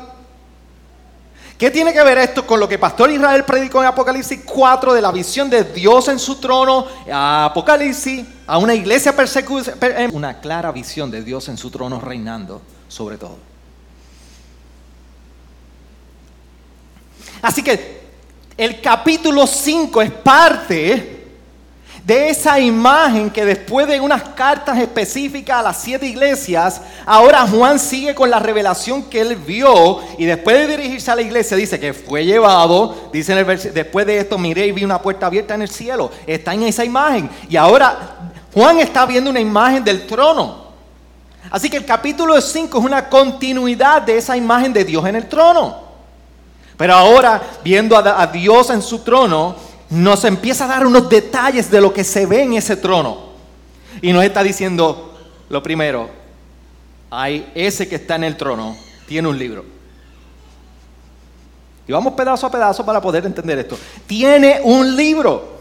¿Qué 1.58 1.70
tiene 1.70 1.92
que 1.92 2.02
ver 2.02 2.16
esto 2.16 2.46
con 2.46 2.58
lo 2.58 2.66
que 2.66 2.78
Pastor 2.78 3.10
Israel 3.10 3.44
predicó 3.44 3.82
en 3.82 3.88
Apocalipsis 3.88 4.40
4 4.46 4.94
de 4.94 5.02
la 5.02 5.12
visión 5.12 5.50
de 5.50 5.64
Dios 5.64 6.08
en 6.08 6.18
su 6.18 6.36
trono? 6.36 6.86
Apocalipsis, 7.12 8.24
a 8.46 8.56
una 8.56 8.72
iglesia 8.72 9.14
persecución, 9.14 9.76
una 10.12 10.40
clara 10.40 10.72
visión 10.72 11.10
de 11.10 11.22
Dios 11.22 11.46
en 11.50 11.58
su 11.58 11.70
trono 11.70 12.00
reinando 12.00 12.62
sobre 12.88 13.18
todo. 13.18 13.36
Así 17.42 17.62
que 17.62 18.00
el 18.56 18.80
capítulo 18.80 19.46
5 19.46 20.00
es 20.00 20.10
parte 20.10 21.19
de 22.04 22.30
esa 22.30 22.58
imagen 22.58 23.30
que 23.30 23.44
después 23.44 23.86
de 23.86 24.00
unas 24.00 24.22
cartas 24.30 24.78
específicas 24.78 25.58
a 25.58 25.62
las 25.62 25.80
siete 25.80 26.06
iglesias, 26.06 26.80
ahora 27.04 27.46
Juan 27.46 27.78
sigue 27.78 28.14
con 28.14 28.30
la 28.30 28.38
revelación 28.38 29.02
que 29.04 29.20
él 29.20 29.36
vio 29.36 30.00
y 30.16 30.24
después 30.24 30.56
de 30.56 30.76
dirigirse 30.76 31.10
a 31.10 31.16
la 31.16 31.22
iglesia 31.22 31.56
dice 31.56 31.78
que 31.78 31.92
fue 31.92 32.24
llevado, 32.24 33.10
dice 33.12 33.32
en 33.32 33.38
el 33.38 33.72
después 33.74 34.06
de 34.06 34.18
esto 34.18 34.38
miré 34.38 34.66
y 34.66 34.72
vi 34.72 34.84
una 34.84 35.00
puerta 35.00 35.26
abierta 35.26 35.54
en 35.54 35.62
el 35.62 35.68
cielo, 35.68 36.10
está 36.26 36.54
en 36.54 36.62
esa 36.62 36.84
imagen 36.84 37.28
y 37.48 37.56
ahora 37.56 38.30
Juan 38.54 38.78
está 38.78 39.06
viendo 39.06 39.30
una 39.30 39.40
imagen 39.40 39.84
del 39.84 40.06
trono. 40.06 40.70
Así 41.50 41.68
que 41.68 41.76
el 41.76 41.84
capítulo 41.84 42.40
5 42.40 42.78
es 42.78 42.84
una 42.84 43.08
continuidad 43.08 44.02
de 44.02 44.18
esa 44.18 44.36
imagen 44.36 44.72
de 44.72 44.84
Dios 44.84 45.04
en 45.06 45.16
el 45.16 45.28
trono. 45.28 45.90
Pero 46.76 46.94
ahora, 46.94 47.42
viendo 47.62 47.96
a 47.96 48.26
Dios 48.28 48.70
en 48.70 48.80
su 48.80 49.00
trono, 49.00 49.54
nos 49.90 50.24
empieza 50.24 50.64
a 50.64 50.68
dar 50.68 50.86
unos 50.86 51.08
detalles 51.08 51.70
de 51.70 51.80
lo 51.80 51.92
que 51.92 52.04
se 52.04 52.24
ve 52.24 52.44
en 52.44 52.54
ese 52.54 52.76
trono. 52.76 53.30
Y 54.00 54.12
nos 54.12 54.24
está 54.24 54.42
diciendo, 54.42 55.18
lo 55.48 55.62
primero, 55.62 56.08
hay 57.10 57.50
ese 57.54 57.88
que 57.88 57.96
está 57.96 58.14
en 58.14 58.24
el 58.24 58.36
trono, 58.36 58.76
tiene 59.06 59.28
un 59.28 59.36
libro. 59.36 59.64
Y 61.88 61.92
vamos 61.92 62.12
pedazo 62.12 62.46
a 62.46 62.50
pedazo 62.52 62.86
para 62.86 63.00
poder 63.00 63.26
entender 63.26 63.58
esto. 63.58 63.76
Tiene 64.06 64.60
un 64.62 64.94
libro. 64.94 65.58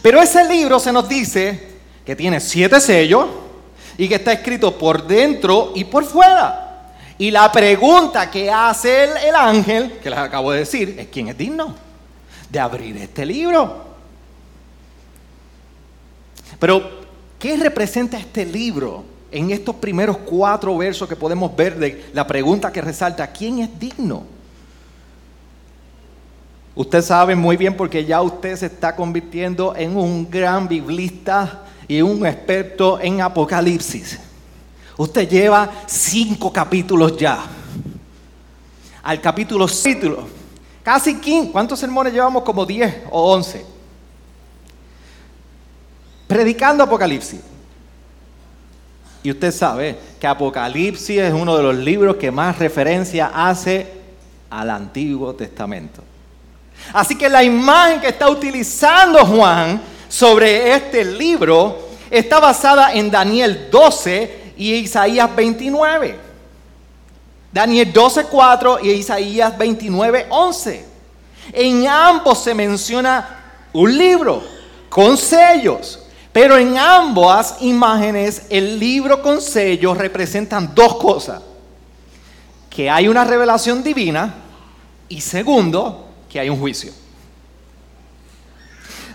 Pero 0.00 0.22
ese 0.22 0.46
libro 0.48 0.78
se 0.78 0.92
nos 0.92 1.08
dice 1.08 1.78
que 2.06 2.14
tiene 2.14 2.38
siete 2.38 2.80
sellos 2.80 3.26
y 3.96 4.08
que 4.08 4.14
está 4.14 4.32
escrito 4.32 4.78
por 4.78 5.04
dentro 5.04 5.72
y 5.74 5.82
por 5.82 6.04
fuera. 6.04 6.92
Y 7.18 7.32
la 7.32 7.50
pregunta 7.50 8.30
que 8.30 8.48
hace 8.48 9.02
el, 9.02 9.16
el 9.16 9.34
ángel, 9.34 9.98
que 10.00 10.10
les 10.10 10.18
acabo 10.20 10.52
de 10.52 10.60
decir, 10.60 10.94
es 10.96 11.08
quién 11.08 11.26
es 11.26 11.36
digno 11.36 11.87
de 12.50 12.58
abrir 12.58 12.96
este 12.96 13.24
libro. 13.26 13.84
Pero, 16.58 16.82
¿qué 17.38 17.56
representa 17.56 18.18
este 18.18 18.44
libro 18.44 19.04
en 19.30 19.50
estos 19.50 19.74
primeros 19.76 20.18
cuatro 20.18 20.76
versos 20.76 21.08
que 21.08 21.16
podemos 21.16 21.54
ver 21.54 21.78
de 21.78 22.10
la 22.12 22.26
pregunta 22.26 22.72
que 22.72 22.80
resalta, 22.80 23.26
¿quién 23.30 23.58
es 23.58 23.78
digno? 23.78 24.24
Usted 26.74 27.02
sabe 27.02 27.34
muy 27.34 27.56
bien 27.56 27.76
porque 27.76 28.04
ya 28.04 28.22
usted 28.22 28.56
se 28.56 28.66
está 28.66 28.94
convirtiendo 28.94 29.74
en 29.76 29.96
un 29.96 30.30
gran 30.30 30.68
biblista 30.68 31.64
y 31.88 32.00
un 32.00 32.24
experto 32.24 33.00
en 33.00 33.20
Apocalipsis. 33.20 34.18
Usted 34.96 35.28
lleva 35.28 35.70
cinco 35.86 36.52
capítulos 36.52 37.16
ya. 37.16 37.44
Al 39.02 39.20
capítulo 39.20 39.66
título 39.66 40.37
Casi 40.88 41.16
15. 41.16 41.52
¿Cuántos 41.52 41.78
sermones 41.78 42.14
llevamos? 42.14 42.42
Como 42.44 42.64
10 42.64 43.02
o 43.10 43.34
11. 43.34 43.62
Predicando 46.26 46.82
Apocalipsis. 46.82 47.40
Y 49.22 49.30
usted 49.30 49.52
sabe 49.52 49.98
que 50.18 50.26
Apocalipsis 50.26 51.18
es 51.18 51.34
uno 51.34 51.54
de 51.58 51.62
los 51.62 51.76
libros 51.76 52.16
que 52.16 52.30
más 52.30 52.58
referencia 52.58 53.30
hace 53.34 53.86
al 54.48 54.70
Antiguo 54.70 55.34
Testamento. 55.34 56.02
Así 56.94 57.18
que 57.18 57.28
la 57.28 57.44
imagen 57.44 58.00
que 58.00 58.08
está 58.08 58.30
utilizando 58.30 59.26
Juan 59.26 59.82
sobre 60.08 60.72
este 60.72 61.04
libro 61.04 61.90
está 62.08 62.40
basada 62.40 62.94
en 62.94 63.10
Daniel 63.10 63.68
12 63.70 64.54
y 64.56 64.72
Isaías 64.72 65.36
29. 65.36 66.27
Daniel 67.52 67.92
12:4 67.92 68.80
y 68.82 68.90
Isaías 68.90 69.56
29:11. 69.56 70.84
En 71.52 71.86
ambos 71.88 72.42
se 72.42 72.54
menciona 72.54 73.40
un 73.72 73.96
libro 73.96 74.42
con 74.88 75.16
sellos, 75.16 76.00
pero 76.32 76.56
en 76.58 76.76
ambas 76.76 77.56
imágenes 77.60 78.42
el 78.50 78.78
libro 78.78 79.22
con 79.22 79.40
sellos 79.40 79.96
representan 79.96 80.74
dos 80.74 80.96
cosas. 80.96 81.42
Que 82.68 82.90
hay 82.90 83.08
una 83.08 83.24
revelación 83.24 83.82
divina 83.82 84.34
y 85.08 85.20
segundo, 85.20 86.06
que 86.28 86.38
hay 86.38 86.50
un 86.50 86.60
juicio. 86.60 86.92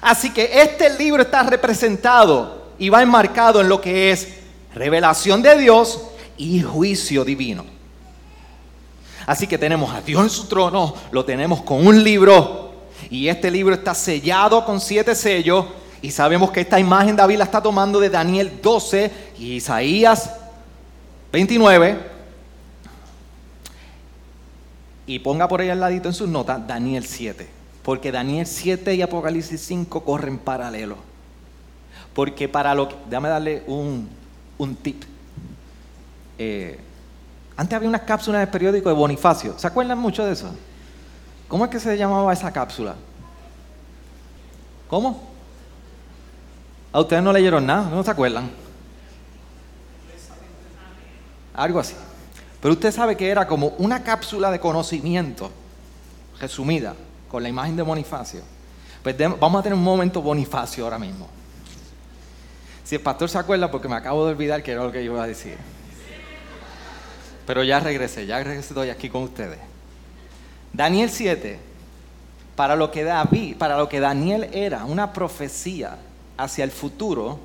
Así 0.02 0.32
que 0.32 0.62
este 0.62 0.98
libro 0.98 1.22
está 1.22 1.44
representado 1.44 2.74
y 2.78 2.90
va 2.90 3.02
enmarcado 3.02 3.62
en 3.62 3.70
lo 3.70 3.80
que 3.80 4.12
es 4.12 4.28
revelación 4.76 5.42
de 5.42 5.58
Dios 5.58 6.02
y 6.36 6.62
juicio 6.62 7.24
divino. 7.24 7.73
Así 9.26 9.48
que 9.48 9.58
tenemos 9.58 9.94
a 9.94 10.02
Dios 10.02 10.22
en 10.22 10.30
su 10.30 10.46
trono, 10.48 10.94
lo 11.12 11.24
tenemos 11.24 11.62
con 11.62 11.86
un 11.86 12.04
libro 12.04 12.74
y 13.10 13.28
este 13.28 13.50
libro 13.52 13.76
está 13.76 13.94
sellado 13.94 14.66
con 14.66 14.80
siete 14.80 15.16
sellos 15.16 15.66
y 16.02 16.12
sabemos 16.12 16.52
que 16.52 16.62
esta 16.62 16.80
imagen 16.80 17.16
David 17.16 17.38
la 17.38 17.46
está 17.46 17.62
tomando 17.62 18.00
de 18.00 18.10
Daniel 18.10 18.60
12 18.62 19.12
y 19.40 19.54
Isaías 19.54 20.30
29. 21.32 22.12
Y 25.08 25.20
ponga 25.20 25.48
por 25.48 25.62
ahí 25.62 25.70
al 25.70 25.80
ladito 25.80 26.10
en 26.10 26.14
sus 26.14 26.30
notas 26.30 26.66
Daniel 26.68 27.06
7, 27.06 27.48
porque 27.84 28.12
Daniel 28.12 28.46
7 28.46 28.96
y 28.96 29.02
Apocalipsis 29.02 29.62
5 29.62 30.04
corren 30.04 30.38
paralelo. 30.38 30.98
Porque 32.14 32.48
para 32.48 32.76
lo 32.76 32.90
que, 32.90 32.96
déjame 33.10 33.30
darle 33.30 33.64
un, 33.68 34.10
un 34.58 34.76
tip. 34.76 35.04
Eh, 36.38 36.80
antes 37.56 37.76
había 37.76 37.90
unas 37.90 38.02
cápsulas 38.02 38.42
de 38.42 38.48
periódico 38.48 38.90
de 38.90 38.96
Bonifacio. 38.96 39.58
¿Se 39.58 39.68
acuerdan 39.68 39.98
mucho 40.00 40.26
de 40.26 40.34
eso? 40.34 40.50
¿Cómo 41.48 41.66
es 41.66 41.72
que 41.72 41.80
se 41.80 41.96
llamaba 41.98 42.34
esa 42.34 42.52
cápsula? 42.52 42.96
¿Cómo? 44.90 45.30
¿A 46.92 47.00
ustedes 47.00 47.22
no 47.24 47.34
leyeron 47.34 47.66
nada? 47.66 47.90
¿No 47.90 48.04
se 48.04 48.12
acuerdan? 48.12 48.50
Algo 51.54 51.80
así. 51.80 51.96
Pero 52.62 52.74
usted 52.74 52.92
sabe 52.92 53.18
que 53.18 53.30
era 53.30 53.48
como 53.48 53.68
una 53.78 54.04
cápsula 54.04 54.50
de 54.50 54.60
conocimiento 54.60 55.52
resumida 56.40 56.96
con 57.30 57.44
la 57.44 57.50
imagen 57.50 57.76
de 57.76 57.84
Bonifacio. 57.84 58.42
Pues 59.04 59.16
vamos 59.18 59.60
a 59.60 59.64
tener 59.64 59.78
un 59.78 59.84
momento 59.84 60.22
Bonifacio 60.22 60.84
ahora 60.86 60.98
mismo. 60.98 61.28
Si 62.84 62.96
el 62.96 63.02
pastor 63.02 63.30
se 63.30 63.38
acuerda, 63.38 63.70
porque 63.70 63.88
me 63.88 63.96
acabo 63.96 64.26
de 64.26 64.32
olvidar 64.32 64.64
que 64.64 64.72
era 64.72 64.84
lo 64.84 64.92
que 64.92 65.04
yo 65.04 65.14
iba 65.14 65.24
a 65.24 65.28
decir. 65.28 65.58
Pero 67.46 67.64
ya 67.64 67.80
regresé, 67.80 68.26
ya 68.26 68.38
regresé, 68.38 68.70
estoy 68.70 68.90
aquí 68.90 69.10
con 69.10 69.24
ustedes. 69.24 69.60
Daniel 70.72 71.10
7, 71.10 71.60
para 72.56 72.76
lo 72.76 72.92
que 72.92 73.04
David, 73.04 73.58
para 73.58 73.78
lo 73.78 73.90
que 73.90 74.00
Daniel 74.00 74.50
era 74.54 74.86
una 74.86 75.14
profecía 75.14 75.98
hacia 76.38 76.64
el 76.64 76.72
futuro, 76.72 77.40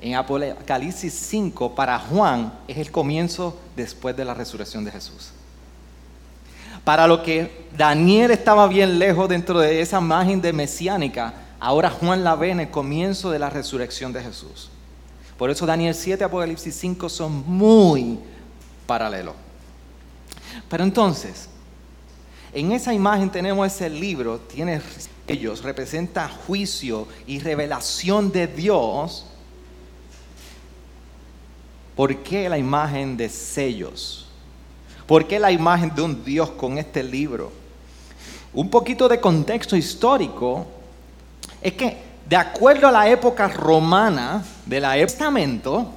en 0.00 0.14
Apocalipsis 0.14 1.14
5 1.14 1.74
para 1.74 1.98
Juan 1.98 2.52
es 2.68 2.76
el 2.76 2.90
comienzo 2.90 3.58
después 3.74 4.14
de 4.16 4.24
la 4.24 4.34
resurrección 4.34 4.84
de 4.84 4.90
Jesús. 4.90 5.30
Para 6.84 7.06
lo 7.06 7.22
que 7.22 7.66
Daniel 7.76 8.30
estaba 8.30 8.66
bien 8.66 8.98
lejos 8.98 9.28
dentro 9.28 9.58
de 9.58 9.80
esa 9.80 10.00
imagen 10.00 10.42
de 10.42 10.52
mesiánica, 10.52 11.32
ahora 11.58 11.88
Juan 11.88 12.22
la 12.22 12.36
ve 12.36 12.50
en 12.50 12.60
el 12.60 12.70
comienzo 12.70 13.30
de 13.30 13.38
la 13.38 13.48
resurrección 13.48 14.12
de 14.12 14.22
Jesús. 14.22 14.68
Por 15.38 15.48
eso 15.48 15.64
Daniel 15.64 15.94
7 15.94 16.22
y 16.22 16.26
Apocalipsis 16.26 16.74
5 16.74 17.08
son 17.08 17.42
muy 17.46 18.18
paralelo. 18.86 19.34
Pero 20.68 20.84
entonces, 20.84 21.48
en 22.52 22.72
esa 22.72 22.94
imagen 22.94 23.30
tenemos 23.30 23.66
ese 23.66 23.90
libro, 23.90 24.38
tiene 24.38 24.80
ellos, 25.26 25.62
representa 25.62 26.28
juicio 26.28 27.08
y 27.26 27.40
revelación 27.40 28.30
de 28.30 28.46
Dios. 28.46 29.26
¿Por 31.96 32.22
qué 32.22 32.48
la 32.48 32.58
imagen 32.58 33.16
de 33.16 33.28
sellos? 33.28 34.26
¿Por 35.06 35.26
qué 35.26 35.38
la 35.38 35.50
imagen 35.50 35.94
de 35.94 36.02
un 36.02 36.24
Dios 36.24 36.50
con 36.50 36.78
este 36.78 37.02
libro? 37.02 37.52
Un 38.52 38.70
poquito 38.70 39.08
de 39.08 39.20
contexto 39.20 39.76
histórico 39.76 40.66
es 41.60 41.72
que 41.72 41.98
de 42.26 42.36
acuerdo 42.36 42.88
a 42.88 42.92
la 42.92 43.08
época 43.08 43.48
romana 43.48 44.44
del 44.64 44.84
Testamento, 44.84 45.90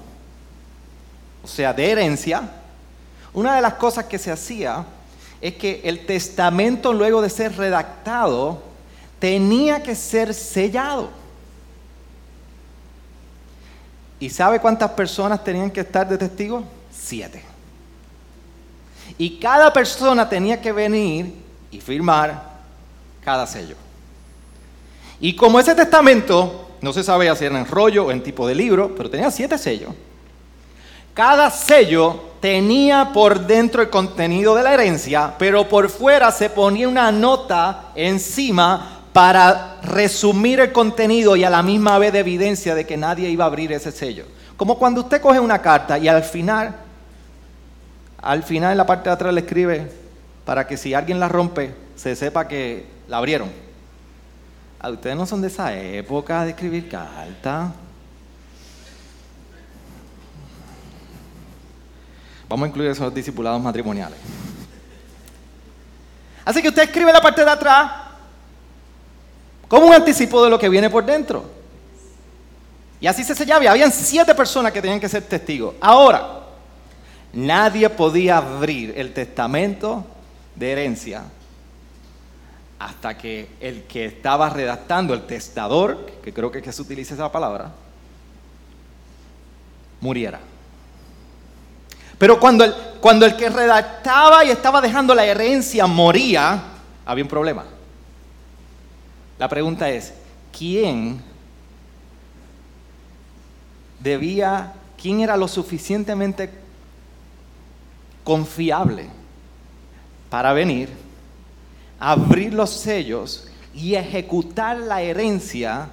o 1.43 1.47
sea, 1.47 1.71
de 1.71 1.91
herencia, 1.91 2.49
una 3.33 3.55
de 3.55 3.61
las 3.61 3.75
cosas 3.75 4.05
que 4.05 4.17
se 4.17 4.31
hacía 4.31 4.85
es 5.41 5.55
que 5.55 5.81
el 5.83 6.05
testamento 6.05 6.93
luego 6.93 7.21
de 7.21 7.29
ser 7.29 7.55
redactado 7.55 8.61
tenía 9.19 9.83
que 9.83 9.95
ser 9.95 10.33
sellado. 10.33 11.09
¿Y 14.19 14.29
sabe 14.29 14.59
cuántas 14.59 14.91
personas 14.91 15.43
tenían 15.43 15.69
que 15.69 15.81
estar 15.81 16.07
de 16.07 16.17
testigo? 16.17 16.63
Siete. 16.91 17.43
Y 19.17 19.37
cada 19.39 19.71
persona 19.71 20.27
tenía 20.27 20.59
que 20.59 20.71
venir 20.71 21.33
y 21.69 21.79
firmar 21.79 22.57
cada 23.23 23.45
sello. 23.45 23.75
Y 25.19 25.35
como 25.35 25.59
ese 25.59 25.75
testamento 25.75 26.71
no 26.81 26.93
se 26.93 27.03
sabía 27.03 27.35
si 27.35 27.45
era 27.45 27.59
en 27.59 27.65
rollo 27.65 28.05
o 28.05 28.11
en 28.11 28.21
tipo 28.21 28.47
de 28.47 28.55
libro, 28.55 28.93
pero 28.95 29.09
tenía 29.09 29.31
siete 29.31 29.57
sellos, 29.57 29.93
cada 31.17 31.49
sello 31.49 32.25
tenía 32.39 33.09
por 33.11 33.47
dentro 33.47 33.81
el 33.81 33.89
contenido 33.89 34.53
de 34.53 34.61
la 34.61 34.75
herencia, 34.75 35.33
pero 35.39 35.67
por 35.67 35.89
fuera 35.89 36.31
se 36.31 36.47
ponía 36.47 36.87
una 36.87 37.11
nota 37.11 37.85
encima 37.95 39.01
para 39.13 39.77
resumir 39.81 40.59
el 40.59 40.71
contenido 40.71 41.35
y 41.35 41.43
a 41.43 41.49
la 41.49 41.63
misma 41.63 41.97
vez 41.97 42.13
de 42.13 42.19
evidencia 42.19 42.75
de 42.75 42.85
que 42.85 42.97
nadie 42.97 43.31
iba 43.31 43.45
a 43.45 43.47
abrir 43.47 43.71
ese 43.71 43.91
sello. 43.91 44.25
Como 44.57 44.77
cuando 44.77 45.01
usted 45.01 45.19
coge 45.19 45.39
una 45.39 45.59
carta 45.59 45.97
y 45.97 46.07
al 46.07 46.21
final, 46.21 46.75
al 48.21 48.43
final 48.43 48.73
en 48.73 48.77
la 48.77 48.85
parte 48.85 49.09
de 49.09 49.15
atrás 49.15 49.33
le 49.33 49.41
escribe 49.41 49.91
para 50.45 50.67
que 50.67 50.77
si 50.77 50.93
alguien 50.93 51.19
la 51.19 51.29
rompe, 51.29 51.73
se 51.95 52.15
sepa 52.15 52.47
que 52.47 52.85
la 53.07 53.17
abrieron. 53.17 53.49
¿A 54.79 54.91
ustedes 54.91 55.15
no 55.15 55.25
son 55.25 55.41
de 55.41 55.47
esa 55.47 55.75
época 55.75 56.43
de 56.43 56.51
escribir 56.51 56.87
cartas? 56.87 57.71
Vamos 62.49 62.65
a 62.65 62.69
incluir 62.69 62.89
esos 62.91 63.13
discipulados 63.13 63.61
matrimoniales. 63.61 64.17
Así 66.45 66.61
que 66.61 66.69
usted 66.69 66.83
escribe 66.83 67.11
la 67.11 67.21
parte 67.21 67.43
de 67.43 67.51
atrás 67.51 67.91
como 69.67 69.87
un 69.87 69.93
anticipo 69.93 70.43
de 70.43 70.49
lo 70.49 70.57
que 70.57 70.69
viene 70.69 70.89
por 70.89 71.05
dentro. 71.05 71.43
Y 73.01 73.07
así 73.07 73.23
se 73.23 73.35
sellaba. 73.35 73.69
Habían 73.69 73.91
siete 73.91 74.33
personas 74.33 74.71
que 74.71 74.81
tenían 74.81 74.99
que 74.99 75.09
ser 75.09 75.23
testigos. 75.23 75.75
Ahora, 75.81 76.43
nadie 77.33 77.89
podía 77.89 78.37
abrir 78.37 78.93
el 78.97 79.13
testamento 79.13 80.05
de 80.55 80.71
herencia 80.71 81.23
hasta 82.79 83.17
que 83.17 83.49
el 83.59 83.83
que 83.83 84.05
estaba 84.05 84.49
redactando, 84.49 85.13
el 85.13 85.25
testador, 85.25 86.05
que 86.23 86.33
creo 86.33 86.51
que, 86.51 86.59
es 86.59 86.63
que 86.63 86.71
se 86.71 86.81
utiliza 86.81 87.13
esa 87.13 87.31
palabra, 87.31 87.71
muriera. 89.99 90.39
Pero 92.17 92.39
cuando 92.39 92.63
el, 92.63 92.73
cuando 92.99 93.25
el 93.25 93.35
que 93.35 93.49
redactaba 93.49 94.43
y 94.43 94.49
estaba 94.49 94.81
dejando 94.81 95.13
la 95.13 95.25
herencia 95.25 95.85
moría, 95.85 96.61
había 97.05 97.23
un 97.23 97.29
problema. 97.29 97.63
La 99.37 99.47
pregunta 99.47 99.89
es, 99.89 100.13
¿quién 100.51 101.21
debía, 103.99 104.73
quién 104.99 105.21
era 105.21 105.37
lo 105.37 105.47
suficientemente 105.47 106.49
confiable 108.23 109.09
para 110.29 110.53
venir, 110.53 110.89
abrir 111.99 112.53
los 112.53 112.71
sellos 112.71 113.47
y 113.75 113.93
ejecutar 113.93 114.77
la 114.77 115.01
herencia 115.01 115.87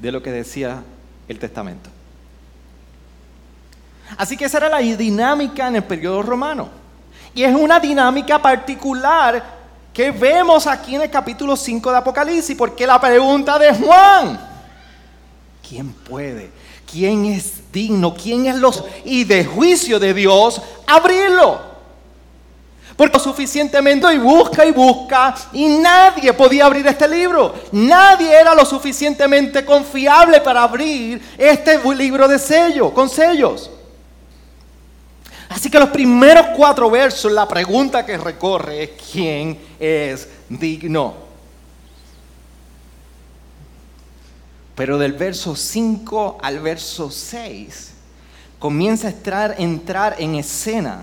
de 0.00 0.12
lo 0.12 0.22
que 0.22 0.30
decía 0.30 0.82
el 1.28 1.38
testamento? 1.38 1.91
Así 4.16 4.36
que 4.36 4.44
esa 4.44 4.58
era 4.58 4.68
la 4.68 4.78
dinámica 4.78 5.68
en 5.68 5.76
el 5.76 5.84
periodo 5.84 6.22
romano. 6.22 6.68
Y 7.34 7.44
es 7.44 7.54
una 7.54 7.80
dinámica 7.80 8.40
particular 8.40 9.42
que 9.92 10.10
vemos 10.10 10.66
aquí 10.66 10.94
en 10.94 11.02
el 11.02 11.10
capítulo 11.10 11.56
5 11.56 11.90
de 11.90 11.96
Apocalipsis, 11.98 12.56
porque 12.56 12.86
la 12.86 13.00
pregunta 13.00 13.58
de 13.58 13.74
Juan, 13.74 14.40
¿quién 15.66 15.92
puede? 15.92 16.50
¿Quién 16.90 17.26
es 17.26 17.72
digno? 17.72 18.14
¿Quién 18.14 18.46
es 18.46 18.56
los... 18.56 18.84
y 19.04 19.24
de 19.24 19.44
juicio 19.44 19.98
de 19.98 20.12
Dios, 20.12 20.60
abrirlo? 20.86 21.72
Porque 22.96 23.18
suficientemente 23.18 24.12
y 24.12 24.18
busca 24.18 24.66
y 24.66 24.70
busca 24.70 25.34
y 25.52 25.66
nadie 25.66 26.32
podía 26.34 26.66
abrir 26.66 26.86
este 26.86 27.08
libro. 27.08 27.54
Nadie 27.72 28.34
era 28.34 28.54
lo 28.54 28.66
suficientemente 28.66 29.64
confiable 29.64 30.40
para 30.42 30.62
abrir 30.62 31.20
este 31.38 31.80
libro 31.94 32.28
de 32.28 32.38
sello, 32.38 32.92
con 32.92 33.08
sellos. 33.08 33.70
Así 35.52 35.68
que 35.70 35.78
los 35.78 35.90
primeros 35.90 36.46
cuatro 36.56 36.90
versos, 36.90 37.30
la 37.30 37.46
pregunta 37.46 38.06
que 38.06 38.16
recorre 38.16 38.84
es 38.84 38.90
quién 39.12 39.58
es 39.78 40.26
digno. 40.48 41.14
Pero 44.74 44.96
del 44.96 45.12
verso 45.12 45.54
5 45.54 46.38
al 46.40 46.60
verso 46.60 47.10
6 47.10 47.92
comienza 48.58 49.08
a 49.08 49.10
entrar, 49.10 49.54
entrar 49.58 50.16
en 50.18 50.36
escena. 50.36 51.02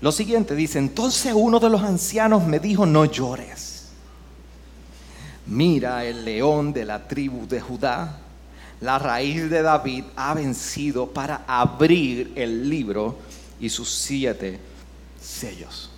Lo 0.00 0.10
siguiente 0.10 0.54
dice, 0.54 0.78
entonces 0.78 1.34
uno 1.36 1.60
de 1.60 1.68
los 1.68 1.82
ancianos 1.82 2.46
me 2.46 2.58
dijo, 2.58 2.86
no 2.86 3.04
llores. 3.04 3.90
Mira 5.44 6.06
el 6.06 6.24
león 6.24 6.72
de 6.72 6.86
la 6.86 7.06
tribu 7.06 7.46
de 7.46 7.60
Judá 7.60 8.20
la 8.80 8.98
raíz 8.98 9.50
de 9.50 9.62
David 9.62 10.04
ha 10.16 10.34
vencido 10.34 11.06
para 11.06 11.42
abrir 11.46 12.32
el 12.34 12.68
libro 12.68 13.18
y 13.60 13.68
sus 13.68 13.90
siete 13.92 14.58
sellos. 15.20 15.90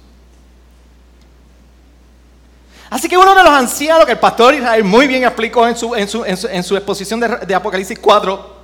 Así 2.91 3.09
que 3.09 3.17
uno 3.17 3.35
de 3.35 3.43
los 3.43 3.53
ancianos 3.53 4.05
que 4.05 4.13
el 4.13 4.19
pastor 4.19 4.55
Israel 4.55 4.85
muy 4.85 5.07
bien 5.07 5.25
explicó 5.25 5.67
en 5.67 5.77
su, 5.77 5.95
exposición 5.95 7.21
de, 7.21 7.55
Apocalipsis 7.55 7.99
4, 7.99 8.57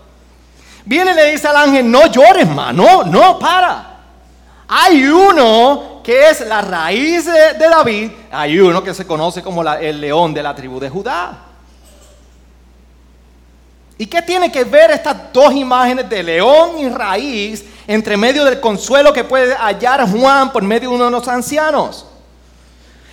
viene 0.85 1.13
y 1.13 1.15
le 1.15 1.31
dice 1.31 1.49
al 1.49 1.57
ángel, 1.57 1.91
no 1.91 2.07
llores, 2.09 2.47
mano, 2.47 3.05
no, 3.05 3.39
para. 3.39 4.01
Hay 4.69 5.07
uno 5.07 6.03
que 6.05 6.29
es 6.29 6.47
la 6.47 6.61
raíz 6.61 7.25
de, 7.25 7.59
David, 7.59 8.11
hay 8.31 8.59
uno 8.59 8.83
que 8.83 8.93
se 8.93 9.07
conoce 9.07 9.43
como 9.43 9.63
el 9.63 9.99
león 9.99 10.35
de 10.35 10.43
la 10.43 10.55
tribu 10.55 10.79
de 10.79 10.91
Judá. 10.91 11.48
¿Y 14.01 14.07
qué 14.07 14.23
tiene 14.23 14.53
que 14.53 14.63
ver 14.63 14.93
estas 14.93 15.33
dos 15.33 15.53
imágenes 15.53 16.09
de 16.09 16.23
león 16.23 16.79
y 16.79 16.89
raíz 16.89 17.65
entre 17.85 18.17
medio 18.17 18.45
del 18.45 18.61
consuelo 18.61 19.13
que 19.13 19.25
puede 19.25 19.53
hallar 19.57 20.09
Juan 20.09 20.53
por 20.53 20.63
medio 20.63 20.91
de 20.91 20.95
uno 20.95 21.05
de 21.07 21.11
los 21.11 21.27
ancianos? 21.27 22.07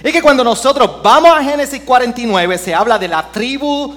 Es 0.03 0.13
que 0.13 0.21
cuando 0.21 0.43
nosotros 0.43 1.01
vamos 1.01 1.31
a 1.35 1.43
Génesis 1.43 1.81
49 1.81 2.59
se 2.59 2.75
habla 2.75 2.99
de 2.99 3.07
la 3.07 3.31
tribu 3.31 3.95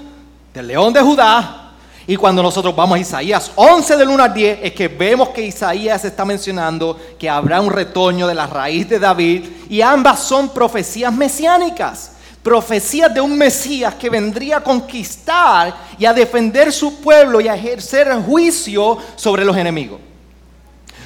del 0.54 0.66
león 0.66 0.94
de 0.94 1.02
Judá. 1.02 1.64
Y 2.06 2.16
cuando 2.16 2.42
nosotros 2.42 2.74
vamos 2.74 2.96
a 2.96 3.00
Isaías 3.00 3.52
11 3.54 3.96
del 3.98 4.08
1 4.08 4.22
al 4.22 4.32
10 4.32 4.60
es 4.62 4.72
que 4.72 4.88
vemos 4.88 5.28
que 5.28 5.42
Isaías 5.42 6.02
está 6.06 6.24
mencionando 6.24 6.98
que 7.18 7.28
habrá 7.28 7.60
un 7.60 7.70
retoño 7.70 8.26
de 8.26 8.34
la 8.34 8.46
raíz 8.46 8.88
de 8.88 8.98
David. 8.98 9.44
Y 9.68 9.82
ambas 9.82 10.20
son 10.20 10.48
profecías 10.48 11.12
mesiánicas 11.12 12.12
profecías 12.48 13.12
de 13.12 13.20
un 13.20 13.36
Mesías 13.36 13.94
que 13.96 14.08
vendría 14.08 14.56
a 14.56 14.64
conquistar 14.64 15.76
y 15.98 16.06
a 16.06 16.14
defender 16.14 16.72
su 16.72 16.98
pueblo 17.02 17.42
y 17.42 17.46
a 17.46 17.54
ejercer 17.54 18.10
juicio 18.22 18.96
sobre 19.16 19.44
los 19.44 19.54
enemigos. 19.54 20.00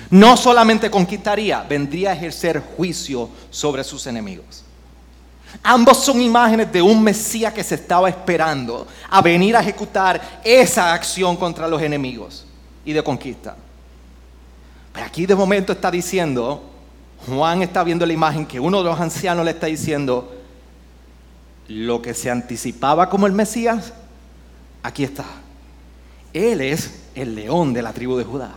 No 0.09 0.37
solamente 0.37 0.89
conquistaría, 0.89 1.65
vendría 1.69 2.11
a 2.11 2.13
ejercer 2.13 2.63
juicio 2.77 3.29
sobre 3.51 3.83
sus 3.83 4.07
enemigos. 4.07 4.63
Ambos 5.65 6.05
son 6.05 6.21
imágenes 6.21 6.71
de 6.71 6.81
un 6.81 7.03
Mesías 7.03 7.53
que 7.53 7.65
se 7.65 7.75
estaba 7.75 8.09
esperando 8.09 8.87
a 9.11 9.21
venir 9.21 9.57
a 9.57 9.63
ejecutar 9.63 10.41
esa 10.45 10.95
acción 10.95 11.37
contra 11.37 11.67
los 11.67 11.83
enemigos 11.83 12.47
y 12.85 12.93
de 12.93 13.03
conquista. 13.03 13.57
Pero 14.93 15.07
aquí 15.07 15.27
de 15.27 15.35
momento 15.35 15.73
está 15.73 15.91
diciendo, 15.91 16.63
Juan 17.27 17.63
está 17.63 17.83
viendo 17.83 18.07
la 18.07 18.13
imagen 18.13 18.47
que 18.47 18.61
uno 18.61 18.79
de 18.79 18.91
los 18.91 19.01
ancianos 19.01 19.45
le 19.45 19.51
está 19.51 19.67
diciendo, 19.67 20.42
lo 21.69 22.03
que 22.03 22.15
se 22.15 22.31
anticipaba 22.31 23.09
como 23.09 23.27
el 23.27 23.33
Mesías, 23.33 23.93
aquí 24.83 25.05
está. 25.05 25.25
Él 26.33 26.61
es 26.61 27.03
el 27.15 27.35
león 27.35 27.73
de 27.73 27.83
la 27.83 27.93
tribu 27.93 28.17
de 28.17 28.25
Judá. 28.25 28.53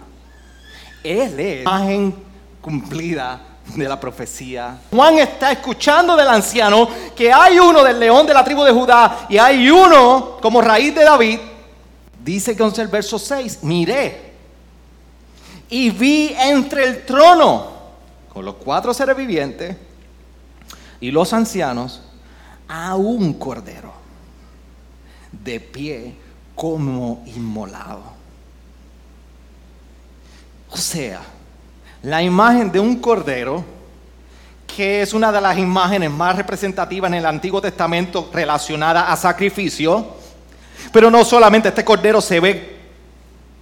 Él 1.04 1.40
es 1.40 1.64
la 1.66 1.74
imagen 1.74 2.16
cumplida 2.62 3.42
de 3.76 3.88
la 3.88 4.00
profecía. 4.00 4.78
Juan 4.92 5.20
está 5.20 5.52
escuchando 5.52 6.16
del 6.16 6.28
anciano 6.28 6.88
que 7.16 7.32
hay 7.32 7.60
uno 7.60 7.84
del 7.84 8.00
león 8.00 8.26
de 8.26 8.34
la 8.34 8.44
tribu 8.44 8.64
de 8.64 8.72
Judá 8.72 9.26
y 9.30 9.38
hay 9.38 9.70
uno 9.70 10.38
como 10.42 10.62
raíz 10.62 10.94
de 10.96 11.04
David. 11.04 11.40
Dice 12.24 12.56
que 12.56 12.64
el 12.64 12.88
verso 12.88 13.20
6, 13.20 13.60
miré. 13.62 14.34
y 15.70 15.90
vi 15.90 16.36
entre 16.40 16.86
el 16.86 17.06
trono, 17.06 17.68
con 18.34 18.46
los 18.46 18.56
cuatro 18.56 18.94
seres 18.94 19.16
vivientes 19.16 19.76
y 21.00 21.12
los 21.12 21.34
ancianos, 21.34 22.02
a 22.68 22.96
un 22.96 23.34
cordero 23.34 23.94
de 25.32 25.60
pie 25.60 26.16
como 26.56 27.24
inmolado. 27.28 28.04
O 30.72 30.78
sea, 30.78 31.22
la 32.04 32.22
imagen 32.22 32.72
de 32.72 32.80
un 32.80 32.98
cordero, 32.98 33.64
que 34.68 35.02
es 35.02 35.14
una 35.14 35.32
de 35.32 35.42
las 35.42 35.58
imágenes 35.58 36.12
más 36.12 36.36
representativas 36.36 37.10
en 37.10 37.16
el 37.16 37.26
Antiguo 37.26 37.62
Testamento 37.62 38.30
relacionada 38.34 39.12
a 39.12 39.16
sacrificio, 39.16 40.16
pero 40.92 41.10
no 41.10 41.24
solamente 41.24 41.70
este 41.70 41.86
cordero 41.86 42.22
se 42.22 42.40
ve 42.40 42.78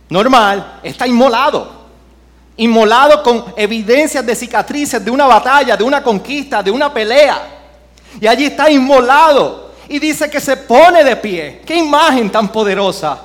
normal, 0.10 0.80
está 0.84 1.08
inmolado. 1.08 1.84
Inmolado 2.56 3.24
con 3.24 3.54
evidencias 3.58 4.24
de 4.26 4.36
cicatrices 4.36 5.04
de 5.04 5.10
una 5.10 5.26
batalla, 5.26 5.76
de 5.76 5.84
una 5.84 6.04
conquista, 6.04 6.62
de 6.62 6.70
una 6.70 6.94
pelea. 6.94 7.53
Y 8.20 8.28
allí 8.28 8.46
está 8.46 8.70
inmolado. 8.70 9.72
Y 9.88 10.00
dice 10.00 10.30
que 10.30 10.40
se 10.40 10.56
pone 10.56 11.04
de 11.04 11.16
pie. 11.16 11.62
Qué 11.66 11.76
imagen 11.76 12.32
tan 12.32 12.52
poderosa. 12.52 13.20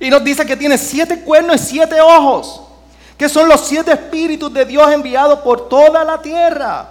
Y 0.00 0.10
nos 0.10 0.24
dice 0.24 0.44
que 0.44 0.56
tiene 0.56 0.76
siete 0.76 1.20
cuernos 1.20 1.56
y 1.56 1.66
siete 1.66 2.00
ojos. 2.00 2.60
Que 3.16 3.28
son 3.28 3.48
los 3.48 3.60
siete 3.60 3.92
espíritus 3.92 4.52
de 4.52 4.64
Dios 4.64 4.90
enviados 4.90 5.38
por 5.40 5.68
toda 5.68 6.04
la 6.04 6.20
tierra. 6.20 6.88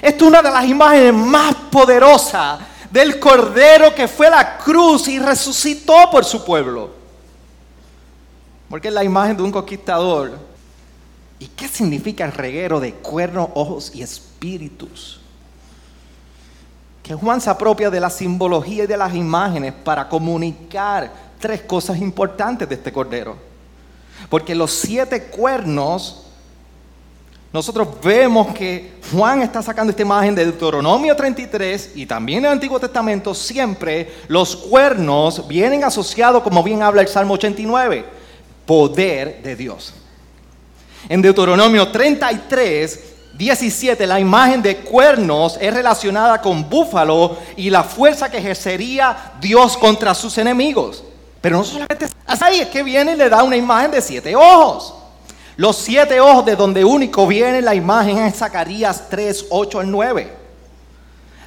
Esta 0.00 0.16
es 0.16 0.22
una 0.22 0.42
de 0.42 0.50
las 0.50 0.64
imágenes 0.64 1.12
más 1.12 1.54
poderosas 1.70 2.60
del 2.90 3.18
Cordero 3.18 3.94
que 3.94 4.06
fue 4.06 4.28
a 4.28 4.30
la 4.30 4.58
cruz 4.58 5.08
y 5.08 5.18
resucitó 5.18 6.08
por 6.10 6.24
su 6.24 6.44
pueblo. 6.44 6.90
Porque 8.68 8.88
es 8.88 8.94
la 8.94 9.04
imagen 9.04 9.36
de 9.36 9.42
un 9.42 9.52
conquistador. 9.52 10.38
¿Y 11.38 11.46
qué 11.48 11.68
significa 11.68 12.24
el 12.24 12.32
reguero 12.32 12.80
de 12.80 12.94
cuernos, 12.94 13.48
ojos 13.54 13.92
y 13.94 14.02
espíritus? 14.02 15.20
Que 17.02 17.14
Juan 17.14 17.40
se 17.40 17.50
apropia 17.50 17.90
de 17.90 18.00
la 18.00 18.10
simbología 18.10 18.84
y 18.84 18.86
de 18.86 18.96
las 18.96 19.14
imágenes 19.14 19.72
para 19.72 20.08
comunicar 20.08 21.12
tres 21.38 21.62
cosas 21.62 21.98
importantes 21.98 22.68
de 22.68 22.74
este 22.74 22.92
cordero. 22.92 23.36
Porque 24.28 24.54
los 24.54 24.72
siete 24.72 25.24
cuernos 25.24 26.26
nosotros 27.56 27.88
vemos 28.02 28.48
que 28.48 29.00
Juan 29.10 29.40
está 29.40 29.62
sacando 29.62 29.90
esta 29.90 30.02
imagen 30.02 30.34
de 30.34 30.44
Deuteronomio 30.44 31.16
33 31.16 31.92
y 31.94 32.04
también 32.04 32.40
en 32.40 32.44
el 32.46 32.52
Antiguo 32.52 32.78
Testamento 32.78 33.34
siempre 33.34 34.12
los 34.28 34.56
cuernos 34.56 35.48
vienen 35.48 35.82
asociados, 35.82 36.42
como 36.42 36.62
bien 36.62 36.82
habla 36.82 37.00
el 37.00 37.08
Salmo 37.08 37.32
89, 37.32 38.04
poder 38.66 39.42
de 39.42 39.56
Dios. 39.56 39.94
En 41.08 41.22
Deuteronomio 41.22 41.88
33, 41.88 43.00
17, 43.34 44.06
la 44.06 44.18
imagen 44.18 44.62
de 44.62 44.78
cuernos 44.78 45.58
es 45.60 45.72
relacionada 45.72 46.40
con 46.40 46.68
búfalo 46.68 47.36
y 47.56 47.70
la 47.70 47.84
fuerza 47.84 48.30
que 48.30 48.38
ejercería 48.38 49.34
Dios 49.40 49.76
contra 49.76 50.14
sus 50.14 50.36
enemigos. 50.38 51.04
Pero 51.40 51.58
no 51.58 51.64
solamente 51.64 52.08
ahí, 52.26 52.60
es 52.60 52.68
que 52.68 52.82
viene 52.82 53.12
y 53.12 53.16
le 53.16 53.28
da 53.28 53.42
una 53.42 53.56
imagen 53.56 53.90
de 53.90 54.00
siete 54.00 54.34
ojos. 54.34 54.94
Los 55.56 55.76
siete 55.76 56.20
ojos 56.20 56.44
de 56.44 56.56
donde 56.56 56.84
único 56.84 57.26
viene 57.26 57.62
la 57.62 57.74
imagen 57.74 58.18
es 58.18 58.36
Zacarías 58.36 59.08
3, 59.08 59.46
8 59.50 59.80
al 59.80 59.90
9. 59.90 60.32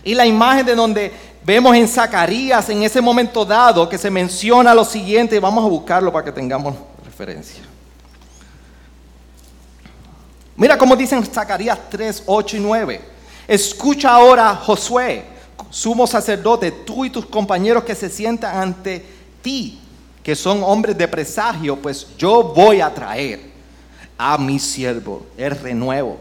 Y 0.03 0.15
la 0.15 0.25
imagen 0.25 0.65
de 0.65 0.75
donde 0.75 1.11
vemos 1.43 1.75
en 1.75 1.87
Zacarías 1.87 2.69
en 2.69 2.83
ese 2.83 3.01
momento 3.01 3.43
dado 3.45 3.89
que 3.89 3.97
se 3.97 4.09
menciona 4.09 4.73
lo 4.73 4.85
siguiente, 4.85 5.39
vamos 5.39 5.65
a 5.65 5.67
buscarlo 5.67 6.11
para 6.13 6.25
que 6.25 6.31
tengamos 6.31 6.75
referencia. 7.03 7.63
Mira 10.59 10.77
cómo 10.77 10.93
dicen 10.93 11.25
Zacarías 11.25 11.79
3, 11.89 12.23
8 12.25 12.57
y 12.57 12.59
9. 12.59 13.01
Escucha 13.47 14.11
ahora, 14.11 14.53
Josué, 14.55 15.23
sumo 15.69 16.05
sacerdote, 16.05 16.69
tú 16.69 17.05
y 17.05 17.09
tus 17.09 17.25
compañeros 17.25 17.85
que 17.85 17.95
se 17.95 18.09
sientan 18.09 18.57
ante 18.57 19.05
ti, 19.41 19.79
que 20.21 20.35
son 20.35 20.61
hombres 20.61 20.97
de 20.97 21.07
presagio, 21.07 21.77
pues 21.77 22.07
yo 22.17 22.43
voy 22.43 22.81
a 22.81 22.93
traer 22.93 23.39
a 24.17 24.37
mi 24.37 24.59
siervo, 24.59 25.25
el 25.37 25.51
renuevo. 25.51 26.17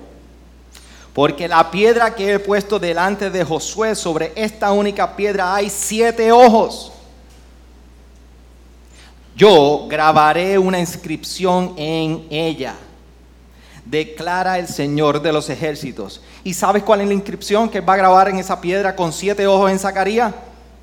Porque 1.12 1.48
la 1.48 1.68
piedra 1.68 2.14
que 2.14 2.34
he 2.34 2.38
puesto 2.38 2.78
delante 2.78 3.30
de 3.30 3.42
Josué, 3.42 3.96
sobre 3.96 4.32
esta 4.36 4.70
única 4.70 5.16
piedra 5.16 5.52
hay 5.52 5.68
siete 5.68 6.30
ojos. 6.30 6.92
Yo 9.34 9.88
grabaré 9.88 10.56
una 10.56 10.78
inscripción 10.78 11.74
en 11.76 12.24
ella. 12.30 12.76
Declara 13.88 14.58
el 14.58 14.68
Señor 14.68 15.22
de 15.22 15.32
los 15.32 15.48
ejércitos. 15.48 16.20
¿Y 16.44 16.52
sabes 16.52 16.82
cuál 16.82 17.00
es 17.00 17.08
la 17.08 17.14
inscripción 17.14 17.70
que 17.70 17.80
va 17.80 17.94
a 17.94 17.96
grabar 17.96 18.28
en 18.28 18.38
esa 18.38 18.60
piedra 18.60 18.94
con 18.94 19.12
siete 19.12 19.46
ojos 19.46 19.70
en 19.70 19.78
Zacarías? 19.78 20.34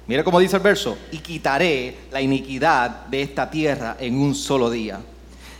Mira 0.07 0.23
cómo 0.23 0.39
dice 0.39 0.55
el 0.55 0.63
verso. 0.63 0.97
Y 1.11 1.19
quitaré 1.19 1.97
la 2.11 2.21
iniquidad 2.21 3.05
de 3.05 3.21
esta 3.21 3.49
tierra 3.49 3.97
en 3.99 4.17
un 4.17 4.33
solo 4.33 4.69
día. 4.69 4.99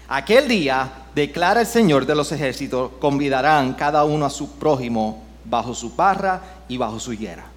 Aquel 0.07 0.47
día 0.47 0.91
declara 1.13 1.61
el 1.61 1.67
Señor 1.67 2.05
de 2.05 2.15
los 2.15 2.31
ejércitos, 2.31 2.91
convidarán 2.99 3.73
cada 3.73 4.03
uno 4.05 4.25
a 4.25 4.29
su 4.29 4.57
prójimo 4.57 5.23
bajo 5.43 5.73
su 5.73 5.95
parra 5.95 6.41
y 6.67 6.77
bajo 6.77 6.99
su 6.99 7.13
higuera. 7.13 7.54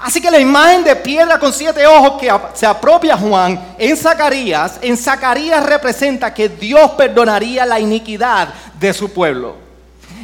Así 0.00 0.20
que 0.20 0.30
la 0.30 0.38
imagen 0.38 0.84
de 0.84 0.94
piedra 0.96 1.38
con 1.38 1.52
siete 1.52 1.86
ojos 1.86 2.20
que 2.20 2.30
se 2.54 2.66
apropia 2.66 3.16
Juan 3.16 3.74
en 3.78 3.96
Zacarías, 3.96 4.78
en 4.82 4.96
Zacarías 4.96 5.64
representa 5.64 6.34
que 6.34 6.48
Dios 6.48 6.90
perdonaría 6.92 7.64
la 7.64 7.80
iniquidad 7.80 8.48
de 8.78 8.92
su 8.92 9.10
pueblo. 9.10 9.56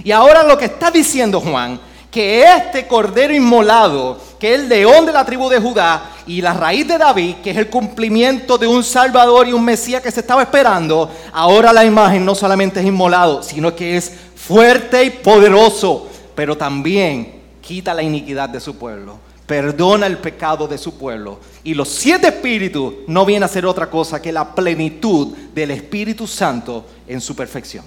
Y 0.05 0.13
ahora 0.13 0.43
lo 0.43 0.59
que 0.59 0.67
está 0.67 0.91
diciendo 0.91 1.41
Juan 1.41 1.81
que 2.13 2.45
este 2.45 2.87
cordero 2.87 3.33
inmolado, 3.33 4.21
que 4.39 4.55
es 4.55 4.61
el 4.61 4.69
león 4.69 5.07
de 5.07 5.13
la 5.13 5.25
tribu 5.25 5.49
de 5.49 5.59
Judá 5.59 6.11
y 6.27 6.43
la 6.43 6.53
raíz 6.53 6.87
de 6.87 6.99
David, 6.99 7.37
que 7.43 7.53
es 7.53 7.57
el 7.57 7.71
cumplimiento 7.71 8.59
de 8.59 8.67
un 8.67 8.85
Salvador 8.85 9.49
y 9.49 9.55
un 9.55 9.65
Mesías 9.65 10.03
que 10.03 10.11
se 10.11 10.21
estaba 10.21 10.43
esperando, 10.43 11.11
ahora 11.33 11.73
la 11.73 11.87
imagen 11.87 12.23
no 12.23 12.35
solamente 12.35 12.81
es 12.81 12.87
inmolado, 12.87 13.43
sino 13.43 13.75
que 13.75 13.97
es 13.97 14.13
fuerte 14.37 15.03
y 15.05 15.11
poderoso, 15.11 16.07
pero 16.35 16.55
también 16.55 17.41
quita 17.63 17.95
la 17.95 18.03
iniquidad 18.03 18.51
de 18.51 18.61
su 18.61 18.77
pueblo, 18.77 19.19
perdona 19.53 20.07
el 20.07 20.17
pecado 20.17 20.67
de 20.67 20.79
su 20.79 20.97
pueblo. 20.97 21.39
Y 21.63 21.75
los 21.75 21.91
siete 21.91 22.29
espíritus 22.29 22.95
no 23.07 23.27
vienen 23.27 23.43
a 23.43 23.49
ser 23.49 23.67
otra 23.67 23.91
cosa 23.91 24.23
que 24.23 24.33
la 24.33 24.55
plenitud 24.55 25.37
del 25.53 25.73
Espíritu 25.73 26.27
Santo 26.27 26.87
en 27.07 27.21
su 27.21 27.37
perfección. 27.37 27.85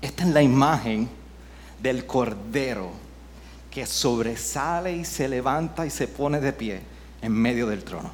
Esta 0.00 0.24
es 0.24 0.30
la 0.30 0.40
imagen 0.40 1.06
del 1.82 2.06
Cordero 2.06 2.92
que 3.70 3.84
sobresale 3.84 4.96
y 4.96 5.04
se 5.04 5.28
levanta 5.28 5.84
y 5.84 5.90
se 5.90 6.08
pone 6.08 6.40
de 6.40 6.54
pie 6.54 6.80
en 7.20 7.32
medio 7.32 7.66
del 7.66 7.84
trono. 7.84 8.10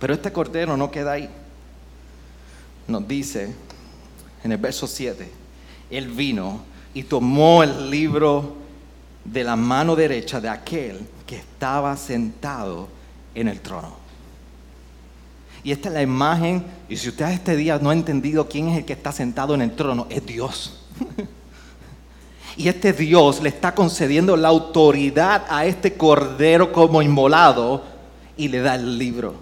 Pero 0.00 0.14
este 0.14 0.32
Cordero 0.32 0.76
no 0.76 0.90
queda 0.90 1.12
ahí. 1.12 1.30
Nos 2.88 3.06
dice 3.06 3.54
en 4.42 4.50
el 4.50 4.58
verso 4.58 4.88
7, 4.88 5.30
Él 5.90 6.08
vino 6.08 6.64
y 6.92 7.04
tomó 7.04 7.62
el 7.62 7.88
libro 7.88 8.63
de 9.24 9.44
la 9.44 9.56
mano 9.56 9.96
derecha 9.96 10.40
de 10.40 10.48
aquel 10.48 11.00
que 11.26 11.36
estaba 11.36 11.96
sentado 11.96 12.88
en 13.34 13.48
el 13.48 13.60
trono. 13.60 14.04
Y 15.62 15.72
esta 15.72 15.88
es 15.88 15.94
la 15.94 16.02
imagen, 16.02 16.62
y 16.90 16.96
si 16.96 17.08
usted 17.08 17.30
este 17.30 17.56
día 17.56 17.78
no 17.78 17.88
ha 17.88 17.94
entendido 17.94 18.46
quién 18.48 18.68
es 18.68 18.78
el 18.78 18.84
que 18.84 18.92
está 18.92 19.12
sentado 19.12 19.54
en 19.54 19.62
el 19.62 19.74
trono, 19.74 20.06
es 20.10 20.24
Dios. 20.26 20.84
y 22.56 22.68
este 22.68 22.92
Dios 22.92 23.42
le 23.42 23.48
está 23.48 23.74
concediendo 23.74 24.36
la 24.36 24.48
autoridad 24.48 25.46
a 25.48 25.64
este 25.64 25.94
cordero 25.94 26.70
como 26.70 27.00
inmolado 27.00 27.82
y 28.36 28.48
le 28.48 28.60
da 28.60 28.74
el 28.74 28.98
libro. 28.98 29.36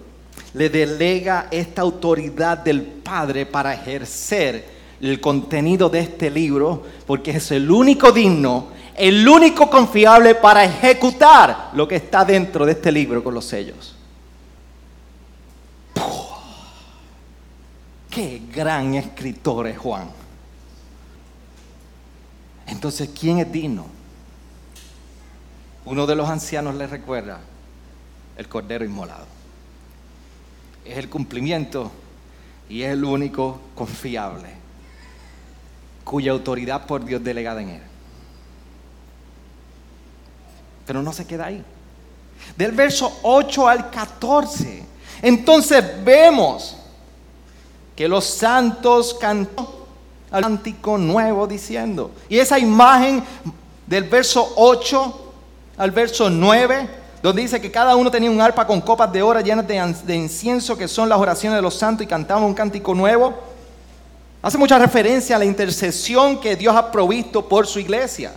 Le 0.53 0.69
delega 0.69 1.47
esta 1.51 1.81
autoridad 1.81 2.59
del 2.59 2.83
Padre 2.83 3.45
para 3.45 3.73
ejercer 3.73 4.71
el 5.01 5.19
contenido 5.19 5.89
de 5.89 5.99
este 5.99 6.29
libro, 6.31 6.83
porque 7.05 7.31
es 7.31 7.51
el 7.51 7.69
único 7.69 8.13
digno, 8.13 8.67
el 8.95 9.27
único 9.27 9.69
confiable 9.69 10.35
para 10.35 10.63
ejecutar 10.63 11.71
lo 11.73 11.87
que 11.87 11.95
está 11.95 12.23
dentro 12.23 12.65
de 12.65 12.73
este 12.73 12.91
libro 12.91 13.23
con 13.23 13.33
los 13.33 13.45
sellos. 13.45 13.95
Qué 18.09 18.43
gran 18.53 18.93
escritor 18.93 19.67
es 19.67 19.77
Juan. 19.77 20.07
Entonces, 22.67 23.09
¿quién 23.19 23.39
es 23.39 23.51
digno? 23.51 23.87
Uno 25.85 26.05
de 26.05 26.15
los 26.15 26.29
ancianos 26.29 26.75
le 26.75 26.85
recuerda 26.85 27.39
el 28.37 28.47
cordero 28.47 28.85
inmolado. 28.85 29.25
Es 30.85 30.97
el 30.97 31.09
cumplimiento 31.09 31.91
y 32.69 32.83
es 32.83 32.91
el 32.91 33.03
único 33.03 33.59
confiable, 33.75 34.49
cuya 36.03 36.31
autoridad 36.31 36.85
por 36.85 37.03
Dios 37.03 37.23
delegada 37.23 37.61
en 37.61 37.69
él. 37.69 37.81
Pero 40.85 41.01
no 41.01 41.13
se 41.13 41.25
queda 41.25 41.45
ahí. 41.45 41.63
Del 42.57 42.71
verso 42.71 43.19
8 43.23 43.67
al 43.67 43.89
14 43.89 44.85
Entonces 45.21 45.83
vemos 46.03 46.75
que 47.95 48.07
los 48.07 48.25
santos 48.25 49.13
cantan 49.13 49.65
al 50.31 50.41
cántico 50.41 50.97
nuevo 50.97 51.45
diciendo. 51.45 52.11
Y 52.27 52.39
esa 52.39 52.57
imagen 52.57 53.23
del 53.85 54.05
verso 54.05 54.53
8 54.55 55.19
al 55.77 55.91
verso 55.91 56.29
9, 56.29 56.89
donde 57.21 57.41
dice 57.43 57.61
que 57.61 57.71
cada 57.71 57.95
uno 57.95 58.09
tenía 58.09 58.31
un 58.31 58.41
arpa 58.41 58.65
con 58.65 58.81
copas 58.81 59.11
de 59.11 59.21
oro 59.21 59.39
llenas 59.41 59.67
de, 59.67 60.15
incienso, 60.15 60.75
que 60.75 60.87
son 60.87 61.07
las 61.07 61.19
oraciones 61.19 61.57
de 61.57 61.61
los 61.61 61.75
santos, 61.75 62.03
y 62.03 62.07
cantaban 62.07 62.43
un 62.43 62.55
cántico 62.55 62.95
nuevo, 62.95 63.33
hace 64.41 64.57
mucha 64.57 64.79
referencia 64.79 65.35
a 65.35 65.39
la 65.39 65.45
intercesión 65.45 66.41
que 66.41 66.55
Dios 66.55 66.75
ha 66.75 66.91
provisto 66.91 67.47
por 67.47 67.67
su 67.67 67.79
iglesia. 67.79 68.33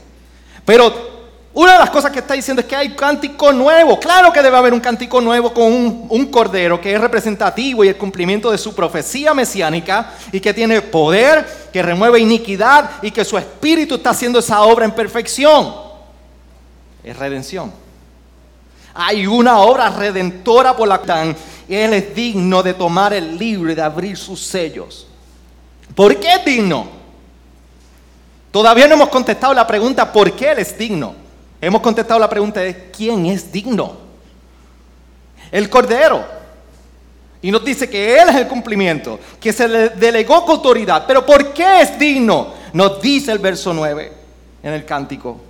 Pero 0.67 1.16
una 1.59 1.73
de 1.73 1.79
las 1.79 1.89
cosas 1.89 2.13
que 2.13 2.19
está 2.19 2.35
diciendo 2.35 2.61
es 2.61 2.69
que 2.69 2.77
hay 2.77 2.95
cántico 2.95 3.51
nuevo. 3.51 3.99
Claro 3.99 4.31
que 4.31 4.43
debe 4.43 4.59
haber 4.59 4.75
un 4.75 4.81
cántico 4.81 5.23
nuevo 5.23 5.55
con 5.55 5.73
un, 6.11 6.27
cordero 6.27 6.79
que 6.79 6.93
es 6.93 7.01
representativo 7.01 7.83
y 7.83 7.89
el 7.89 7.97
cumplimiento 7.97 8.51
de 8.51 8.59
su 8.59 8.75
profecía 8.75 9.33
mesiánica 9.33 10.13
y 10.31 10.39
que 10.39 10.53
tiene 10.53 10.83
poder, 10.83 11.71
que 11.73 11.83
remueve 11.83 12.21
iniquidad 12.21 12.91
y 13.01 13.11
que 13.11 13.25
su 13.25 13.39
espíritu 13.39 13.95
está 13.95 14.11
haciendo 14.11 14.39
esa 14.39 14.61
obra 14.65 14.85
en 14.85 14.91
perfección. 14.91 15.75
Es 17.03 17.17
redención. 17.17 17.73
Hay 18.93 19.27
una 19.27 19.61
obra 19.61 19.89
redentora 19.89 20.77
por 20.77 20.87
la 20.87 21.01
que 21.01 21.35
Él 21.71 21.95
es 21.95 22.15
digno 22.15 22.63
de 22.63 22.75
tomar 22.75 23.15
el 23.15 23.39
libro 23.39 23.73
y 23.73 23.75
de 23.75 23.81
abrir 23.81 24.19
sus 24.19 24.43
sellos. 24.45 25.07
¿Por 25.95 26.21
qué 26.21 26.35
es 26.35 26.45
digno? 26.45 26.87
Todavía 28.51 28.87
no 28.87 28.93
hemos 28.93 29.09
contestado 29.09 29.55
la 29.55 29.67
pregunta 29.67 30.13
¿por 30.13 30.33
qué 30.33 30.51
Él 30.51 30.59
es 30.59 30.77
digno? 30.77 31.25
Hemos 31.61 31.81
contestado 31.81 32.21
la 32.21 32.29
pregunta 32.29 32.61
de 32.61 32.91
quién 32.91 33.27
es 33.27 33.51
digno. 33.51 33.97
El 35.51 35.71
Cordero. 35.71 36.25
Y 37.41 37.51
nos 37.51 37.65
dice 37.65 37.89
que 37.89 38.19
Él 38.19 38.29
es 38.29 38.37
el 38.37 38.49
cumplimiento, 38.49 39.21
que 39.41 39.53
se 39.53 39.69
le 39.69 39.89
delegó 39.91 40.45
con 40.45 40.57
autoridad. 40.57 41.05
Pero 41.07 41.25
¿por 41.25 41.53
qué 41.53 41.83
es 41.83 41.99
digno? 41.99 42.49
Nos 42.73 43.01
dice 43.01 43.33
el 43.33 43.39
verso 43.39 43.73
9 43.73 44.13
en 44.63 44.73
el 44.73 44.85
cántico. 44.85 45.41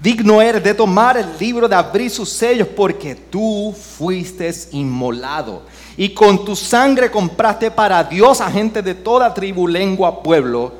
Digno 0.00 0.40
eres 0.40 0.64
de 0.64 0.72
tomar 0.72 1.18
el 1.18 1.26
libro, 1.38 1.68
de 1.68 1.76
abrir 1.76 2.10
sus 2.10 2.30
sellos, 2.30 2.68
porque 2.68 3.14
tú 3.14 3.74
fuiste 3.98 4.50
inmolado. 4.72 5.62
Y 5.96 6.14
con 6.14 6.42
tu 6.44 6.56
sangre 6.56 7.10
compraste 7.10 7.70
para 7.70 8.02
Dios 8.02 8.40
a 8.40 8.50
gente 8.50 8.80
de 8.80 8.94
toda 8.94 9.34
tribu, 9.34 9.68
lengua, 9.68 10.22
pueblo 10.22 10.79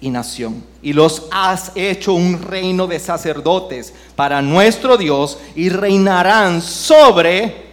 y 0.00 0.10
nación. 0.10 0.64
Y 0.82 0.92
los 0.92 1.28
has 1.30 1.72
hecho 1.74 2.14
un 2.14 2.40
reino 2.42 2.86
de 2.86 2.98
sacerdotes 2.98 3.92
para 4.16 4.40
nuestro 4.40 4.96
Dios 4.96 5.38
y 5.54 5.68
reinarán 5.68 6.62
sobre 6.62 7.70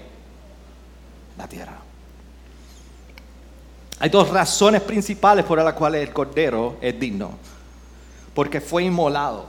la 1.38 1.48
tierra. 1.48 1.78
Hay 4.00 4.10
dos 4.10 4.30
razones 4.30 4.82
principales 4.82 5.46
por 5.46 5.64
las 5.64 5.74
cuales 5.74 6.08
el 6.08 6.14
Cordero 6.14 6.78
es 6.82 7.00
digno. 7.00 7.32
Porque 8.34 8.62
fue 8.62 8.84
inmolado. 8.84 9.46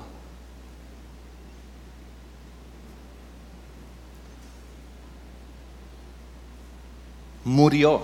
Murió. 7.44 8.00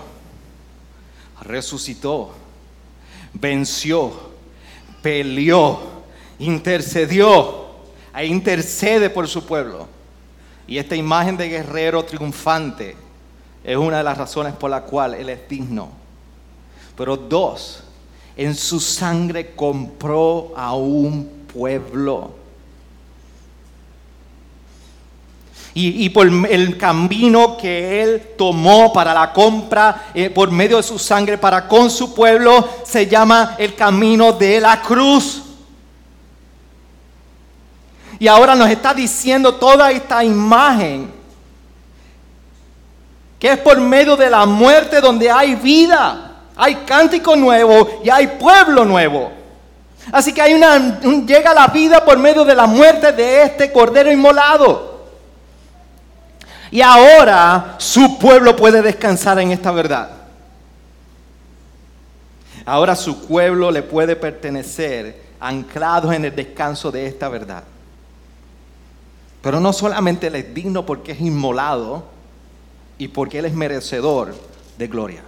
Resucitó. 1.41 2.33
Venció 3.33 4.34
peleó, 5.05 5.77
intercedió, 6.39 7.65
e 8.17 8.25
intercede 8.25 9.07
por 9.11 9.27
su 9.27 9.45
pueblo. 9.45 9.87
Y 10.65 10.79
esta 10.79 10.95
imagen 10.95 11.37
de 11.37 11.47
guerrero 11.47 12.03
triunfante 12.03 12.95
es 13.63 13.77
una 13.77 13.99
de 13.99 14.03
las 14.03 14.17
razones 14.17 14.53
por 14.53 14.71
la 14.71 14.81
cual 14.81 15.13
Él 15.13 15.29
es 15.29 15.47
digno. 15.47 15.89
Pero 16.97 17.15
dos, 17.17 17.83
en 18.35 18.55
su 18.55 18.79
sangre 18.79 19.51
compró 19.51 20.53
a 20.57 20.73
un 20.73 21.45
pueblo. 21.53 22.31
Y, 25.77 26.07
por 26.11 26.25
el 26.25 26.77
camino 26.77 27.57
que 27.57 28.01
Él 28.01 28.29
tomó 28.37 28.93
para 28.93 29.13
la 29.13 29.33
compra 29.33 30.05
eh, 30.13 30.29
por 30.29 30.49
medio 30.49 30.77
de 30.77 30.83
su 30.83 30.97
sangre 30.97 31.37
para 31.37 31.67
con 31.67 31.89
su 31.89 32.15
pueblo 32.15 32.65
se 32.85 33.07
llama 33.07 33.55
el 33.57 33.75
camino 33.75 34.31
de 34.31 34.61
la 34.61 34.81
cruz. 34.81 35.43
Y 38.19 38.27
ahora 38.27 38.55
nos 38.55 38.69
está 38.69 38.93
diciendo 38.93 39.55
toda 39.55 39.91
esta 39.91 40.23
imagen 40.23 41.11
que 43.37 43.51
es 43.51 43.57
por 43.57 43.77
medio 43.77 44.15
de 44.15 44.29
la 44.29 44.45
muerte 44.45 45.01
donde 45.01 45.29
hay 45.29 45.55
vida, 45.55 46.35
hay 46.55 46.75
cántico 46.87 47.35
nuevo 47.35 47.99
y 48.01 48.09
hay 48.09 48.27
pueblo 48.27 48.85
nuevo. 48.85 49.29
Así 50.11 50.33
que 50.33 50.41
hay 50.41 50.53
una, 50.53 51.01
llega 51.01 51.53
la 51.53 51.67
vida 51.67 52.05
por 52.05 52.17
medio 52.17 52.45
de 52.45 52.55
la 52.55 52.65
muerte 52.65 53.11
de 53.11 53.43
este 53.43 53.73
cordero 53.73 54.09
inmolado. 54.11 54.94
Y 56.75 56.81
ahora 56.81 57.77
su 57.77 58.19
pueblo 58.19 58.53
puede 58.53 58.81
descansar 58.81 59.39
en 59.39 59.49
esta 59.51 59.71
verdad. 59.71 60.09
Ahora 62.65 62.97
su 62.97 63.27
pueblo 63.27 63.71
le 63.71 63.81
puede 63.81 64.17
pertenecer 64.17 65.23
anclado 65.39 66.11
en 66.11 66.25
el 66.25 66.35
descanso 66.35 66.91
de 66.91 67.07
esta 67.07 67.29
verdad. 67.29 67.63
Pero 69.41 69.61
no 69.61 69.71
solamente 69.71 70.27
Él 70.27 70.35
es 70.35 70.53
digno 70.53 70.85
porque 70.85 71.13
es 71.13 71.21
inmolado 71.21 72.03
y 72.97 73.07
porque 73.07 73.39
Él 73.39 73.45
es 73.45 73.53
merecedor 73.53 74.35
de 74.77 74.87
gloria. 74.89 75.23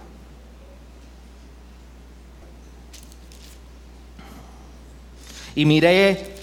Y 5.54 5.64
miré, 5.64 6.34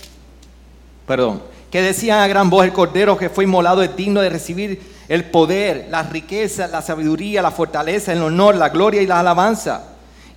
perdón, 1.06 1.44
que 1.70 1.84
decía 1.84 2.24
a 2.24 2.28
gran 2.28 2.50
voz 2.50 2.66
el 2.66 2.74
cordero 2.74 3.20
que 3.20 3.30
fue 3.30 3.44
inmolado 3.44 3.84
es 3.84 3.96
digno 3.96 4.22
de 4.22 4.30
recibir 4.32 4.95
el 5.08 5.26
poder, 5.26 5.88
la 5.90 6.04
riqueza, 6.04 6.68
la 6.68 6.82
sabiduría, 6.82 7.42
la 7.42 7.52
fortaleza, 7.52 8.12
el 8.12 8.24
honor, 8.24 8.56
la 8.56 8.70
gloria 8.70 9.02
y 9.02 9.08
la 9.08 9.20
alabanza. 9.20 9.84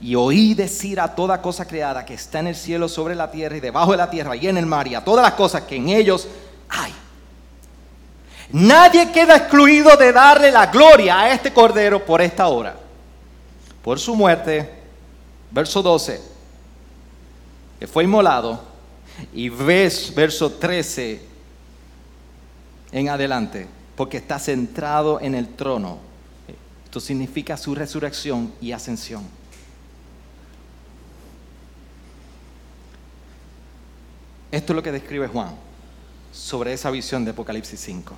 Y 0.00 0.14
oí 0.14 0.54
decir 0.54 1.00
a 1.00 1.14
toda 1.14 1.40
cosa 1.40 1.66
creada 1.66 2.04
que 2.04 2.14
está 2.14 2.40
en 2.40 2.48
el 2.48 2.56
cielo, 2.56 2.88
sobre 2.88 3.14
la 3.14 3.30
tierra 3.30 3.56
y 3.56 3.60
debajo 3.60 3.92
de 3.92 3.96
la 3.96 4.10
tierra 4.10 4.36
y 4.36 4.46
en 4.46 4.56
el 4.56 4.66
mar 4.66 4.86
y 4.86 4.94
a 4.94 5.04
todas 5.04 5.24
las 5.24 5.34
cosas 5.34 5.62
que 5.62 5.76
en 5.76 5.88
ellos 5.88 6.28
hay. 6.68 6.94
Nadie 8.50 9.10
queda 9.10 9.36
excluido 9.36 9.96
de 9.96 10.12
darle 10.12 10.50
la 10.50 10.66
gloria 10.66 11.20
a 11.20 11.32
este 11.32 11.52
cordero 11.52 12.04
por 12.04 12.20
esta 12.20 12.46
hora. 12.48 12.76
Por 13.82 13.98
su 13.98 14.14
muerte, 14.14 14.70
verso 15.50 15.82
12, 15.82 16.20
que 17.80 17.86
fue 17.86 18.04
inmolado, 18.04 18.60
y 19.32 19.48
ves 19.48 20.12
verso 20.14 20.52
13 20.52 21.22
en 22.92 23.08
adelante 23.08 23.77
porque 23.98 24.18
está 24.18 24.38
centrado 24.38 25.20
en 25.20 25.34
el 25.34 25.48
trono. 25.56 25.98
Esto 26.84 27.00
significa 27.00 27.56
su 27.56 27.74
resurrección 27.74 28.54
y 28.60 28.70
ascensión. 28.70 29.24
Esto 34.52 34.72
es 34.72 34.76
lo 34.76 34.84
que 34.84 34.92
describe 34.92 35.26
Juan 35.26 35.52
sobre 36.30 36.74
esa 36.74 36.92
visión 36.92 37.24
de 37.24 37.32
Apocalipsis 37.32 37.80
5. 37.80 38.14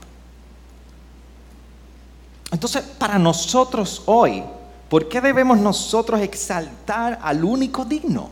Entonces, 2.52 2.82
para 2.82 3.18
nosotros 3.18 4.02
hoy, 4.04 4.44
¿por 4.90 5.08
qué 5.08 5.22
debemos 5.22 5.56
nosotros 5.56 6.20
exaltar 6.20 7.18
al 7.22 7.42
único 7.42 7.86
digno? 7.86 8.28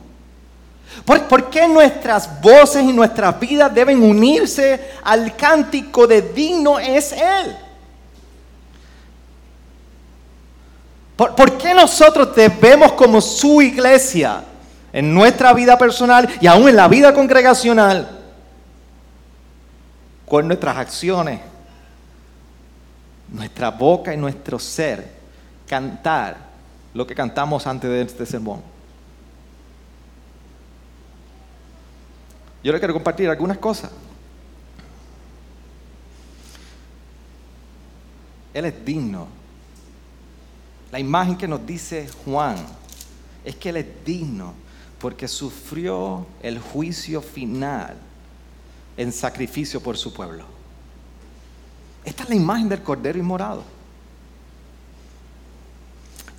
¿Por, 1.04 1.50
qué 1.50 1.66
nuestras 1.68 2.40
voces 2.40 2.82
y 2.82 2.92
nuestras 2.92 3.38
vidas 3.38 3.72
deben 3.74 4.02
unirse 4.02 4.92
al 5.02 5.34
cántico 5.36 6.06
de 6.06 6.20
digno 6.20 6.78
es 6.78 7.12
Él? 7.12 7.56
¿Por, 11.16 11.34
¿Por, 11.34 11.58
qué 11.58 11.74
nosotros 11.74 12.34
debemos 12.34 12.92
como 12.92 13.20
su 13.20 13.62
iglesia 13.62 14.44
en 14.92 15.12
nuestra 15.12 15.52
vida 15.52 15.76
personal 15.76 16.28
y 16.40 16.46
aún 16.46 16.68
en 16.68 16.76
la 16.76 16.88
vida 16.88 17.12
congregacional 17.12 18.08
con 20.26 20.46
nuestras 20.46 20.76
acciones, 20.76 21.40
nuestra 23.30 23.70
boca 23.70 24.12
y 24.12 24.16
nuestro 24.16 24.58
ser 24.58 25.10
cantar 25.66 26.36
lo 26.94 27.06
que 27.06 27.14
cantamos 27.14 27.66
antes 27.66 27.90
de 27.90 28.02
este 28.02 28.26
sermón? 28.26 28.77
Yo 32.62 32.72
le 32.72 32.78
quiero 32.78 32.94
compartir 32.94 33.28
algunas 33.28 33.58
cosas. 33.58 33.90
Él 38.52 38.64
es 38.64 38.84
digno. 38.84 39.28
La 40.90 40.98
imagen 40.98 41.36
que 41.36 41.46
nos 41.46 41.64
dice 41.64 42.08
Juan 42.24 42.56
es 43.44 43.54
que 43.56 43.68
Él 43.68 43.76
es 43.76 43.86
digno 44.04 44.54
porque 44.98 45.28
sufrió 45.28 46.26
el 46.42 46.58
juicio 46.58 47.22
final 47.22 47.96
en 48.96 49.12
sacrificio 49.12 49.80
por 49.80 49.96
su 49.96 50.12
pueblo. 50.12 50.44
Esta 52.04 52.24
es 52.24 52.28
la 52.30 52.34
imagen 52.34 52.68
del 52.68 52.82
Cordero 52.82 53.18
Inmorado. 53.18 53.77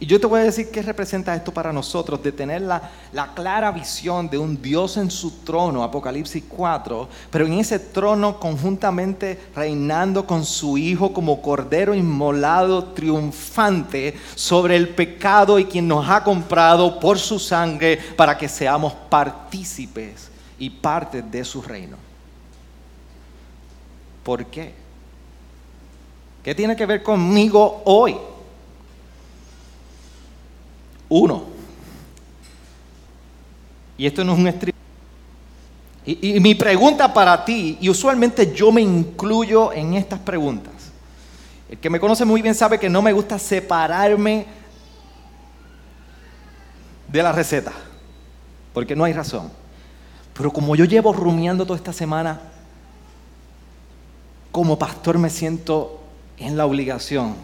Y 0.02 0.06
yo 0.06 0.18
te 0.18 0.28
voy 0.28 0.40
a 0.40 0.44
decir 0.44 0.72
qué 0.72 0.82
representa 0.82 1.36
esto 1.36 1.54
para 1.54 1.74
nosotros, 1.74 2.24
de 2.24 2.32
tener 2.32 2.62
la, 2.62 2.90
la, 3.12 3.34
clara 3.34 3.70
visión 3.70 4.30
de 4.30 4.38
un 4.38 4.62
Dios 4.62 4.96
en 4.96 5.12
su 5.12 5.30
trono, 5.44 5.84
Apocalipsis 5.84 6.46
4, 6.48 7.10
pero 7.30 7.46
en 7.46 7.54
ese 7.54 7.80
trono 7.80 8.40
conjuntamente 8.40 9.38
reinando 9.54 10.26
con 10.26 10.46
su 10.46 10.78
Hijo 10.78 11.12
como 11.12 11.42
Cordero 11.42 11.94
inmolado, 11.94 12.86
triunfante 12.86 14.18
sobre 14.36 14.78
el 14.78 14.88
pecado 14.88 15.60
y 15.60 15.66
quien 15.66 15.90
nos 15.90 16.10
ha 16.10 16.24
comprado 16.24 16.98
por 16.98 17.20
su 17.20 17.38
sangre 17.38 18.00
para 18.16 18.38
que 18.38 18.48
seamos 18.48 18.94
partícipes 19.10 20.30
y 20.58 20.70
parte 20.70 21.22
de 21.22 21.44
su 21.44 21.62
reino. 21.62 21.98
¿Por 24.24 24.46
qué? 24.46 24.74
¿Qué 26.42 26.56
tiene 26.56 26.78
que 26.78 26.86
ver 26.86 27.04
conmigo 27.04 27.82
hoy? 27.84 28.16
Uno. 31.10 31.44
Y 33.98 34.06
esto 34.06 34.24
no 34.24 34.34
es 34.34 34.40
un 34.40 34.48
estribo. 34.48 34.78
Y, 36.06 36.38
y, 36.38 36.40
mi 36.40 36.56
pregunta 36.56 37.14
para 37.14 37.44
ti, 37.44 37.78
y 37.82 37.90
usualmente 37.90 38.54
yo 38.54 38.72
me 38.72 38.82
incluyo 38.82 39.74
en 39.74 39.96
estas 39.96 40.20
preguntas. 40.20 40.74
El 41.70 41.78
que 41.78 41.90
me 41.90 42.00
conoce 42.00 42.24
muy 42.26 42.42
bien 42.42 42.56
sabe 42.56 42.80
que 42.80 42.90
no 42.90 43.02
me 43.02 43.12
gusta 43.12 43.38
separarme 43.38 44.46
de 47.08 47.24
la 47.24 47.32
receta, 47.32 47.74
porque 48.74 48.96
no 48.96 49.04
hay 49.04 49.14
razón. 49.14 49.52
Pero 50.34 50.52
como 50.52 50.76
yo 50.76 50.86
llevo 50.86 51.12
rumiando 51.12 51.66
toda 51.66 51.78
esta 51.78 51.94
semana, 51.94 52.40
como 54.52 54.80
pastor 54.80 55.18
me 55.18 55.30
siento 55.30 56.00
en 56.38 56.56
la 56.56 56.66
obligación 56.66 57.36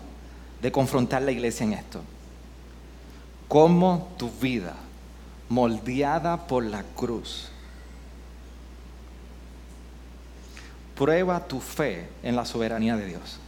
de 0.62 0.72
confrontar 0.72 1.22
la 1.22 1.32
iglesia 1.32 1.66
en 1.66 1.74
esto 1.74 2.02
cómo 3.48 4.14
tu 4.18 4.30
vida, 4.30 4.76
moldeada 5.50 6.48
por 6.48 6.64
la 6.64 6.84
cruz, 6.84 7.50
prueba 10.96 11.48
tu 11.48 11.60
fe 11.60 12.10
en 12.24 12.36
la 12.36 12.46
soberanía 12.46 12.96
de 12.96 13.06
Dios. 13.08 13.40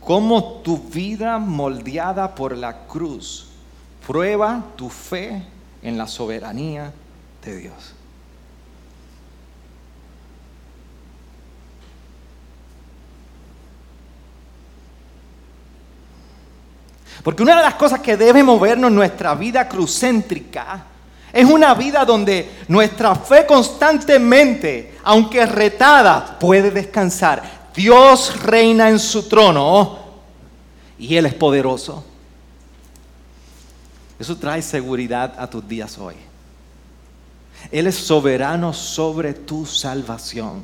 Cómo 0.00 0.60
tu 0.62 0.78
vida 0.78 1.38
moldeada 1.38 2.34
por 2.34 2.56
la 2.56 2.86
cruz 2.86 3.48
prueba 4.06 4.64
tu 4.74 4.88
fe 4.88 5.42
en 5.82 5.98
la 5.98 6.06
soberanía 6.06 6.92
de 7.44 7.56
Dios. 7.56 7.94
Porque 17.28 17.42
una 17.42 17.56
de 17.58 17.62
las 17.62 17.74
cosas 17.74 18.00
que 18.00 18.16
debe 18.16 18.42
movernos 18.42 18.88
en 18.88 18.94
nuestra 18.94 19.34
vida 19.34 19.68
crucéntrica 19.68 20.86
es 21.30 21.44
una 21.44 21.74
vida 21.74 22.02
donde 22.02 22.62
nuestra 22.68 23.14
fe 23.16 23.44
constantemente, 23.44 24.96
aunque 25.04 25.44
retada, 25.44 26.38
puede 26.38 26.70
descansar. 26.70 27.68
Dios 27.74 28.42
reina 28.42 28.88
en 28.88 28.98
su 28.98 29.28
trono 29.28 29.98
y 30.98 31.16
Él 31.16 31.26
es 31.26 31.34
poderoso. 31.34 32.02
Eso 34.18 34.34
trae 34.38 34.62
seguridad 34.62 35.34
a 35.36 35.50
tus 35.50 35.68
días 35.68 35.98
hoy. 35.98 36.14
Él 37.70 37.88
es 37.88 37.96
soberano 37.96 38.72
sobre 38.72 39.34
tu 39.34 39.66
salvación. 39.66 40.62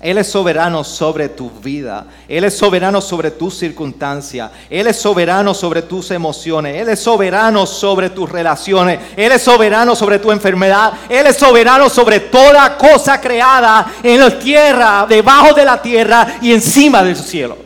Él 0.00 0.16
es 0.16 0.28
soberano 0.28 0.82
sobre 0.82 1.28
tu 1.28 1.50
vida. 1.50 2.06
Él 2.26 2.44
es 2.44 2.56
soberano 2.56 3.02
sobre 3.02 3.32
tus 3.32 3.58
circunstancias. 3.58 4.50
Él 4.70 4.86
es 4.86 4.96
soberano 4.96 5.52
sobre 5.52 5.82
tus 5.82 6.10
emociones. 6.10 6.74
Él 6.76 6.88
es 6.88 7.00
soberano 7.00 7.66
sobre 7.66 8.08
tus 8.08 8.30
relaciones. 8.30 8.98
Él 9.14 9.30
es 9.32 9.42
soberano 9.42 9.94
sobre 9.94 10.18
tu 10.18 10.32
enfermedad. 10.32 10.94
Él 11.06 11.26
es 11.26 11.36
soberano 11.36 11.90
sobre 11.90 12.20
toda 12.20 12.78
cosa 12.78 13.20
creada 13.20 13.92
en 14.02 14.20
la 14.20 14.38
tierra, 14.38 15.06
debajo 15.06 15.52
de 15.52 15.66
la 15.66 15.82
tierra 15.82 16.38
y 16.40 16.52
encima 16.52 17.02
del 17.02 17.16
cielo. 17.16 17.58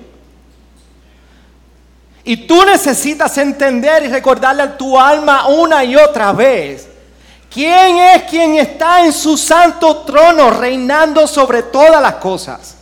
Y 2.25 2.49
tú 2.49 2.65
necesitas 2.65 3.39
entender 3.39 4.03
y 4.07 4.09
recordarle 4.09 4.63
a 4.63 4.77
tu 4.77 4.99
alma 4.99 5.47
una 5.47 5.85
y 5.85 5.95
otra 5.95 6.33
vez 6.33 6.89
¿Quién 7.55 7.99
es 7.99 8.23
quien 8.25 8.57
está 8.57 9.05
en 9.05 9.13
su 9.13 9.37
santo 9.37 9.99
trono 9.99 10.51
reinando 10.51 11.25
sobre 11.29 11.63
todas 11.63 12.03
las 12.03 12.17
cosas? 12.17 12.77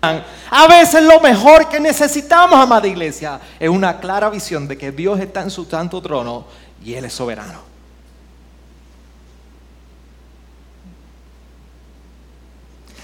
A 0.00 0.66
veces 0.66 1.02
lo 1.02 1.20
mejor 1.20 1.68
que 1.68 1.80
necesitamos, 1.80 2.58
amada 2.58 2.86
iglesia, 2.86 3.38
es 3.60 3.68
una 3.68 4.00
clara 4.00 4.30
visión 4.30 4.66
de 4.66 4.78
que 4.78 4.90
Dios 4.90 5.20
está 5.20 5.42
en 5.42 5.50
su 5.50 5.66
santo 5.66 6.00
trono 6.00 6.46
y 6.82 6.94
Él 6.94 7.04
es 7.04 7.12
soberano. 7.12 7.60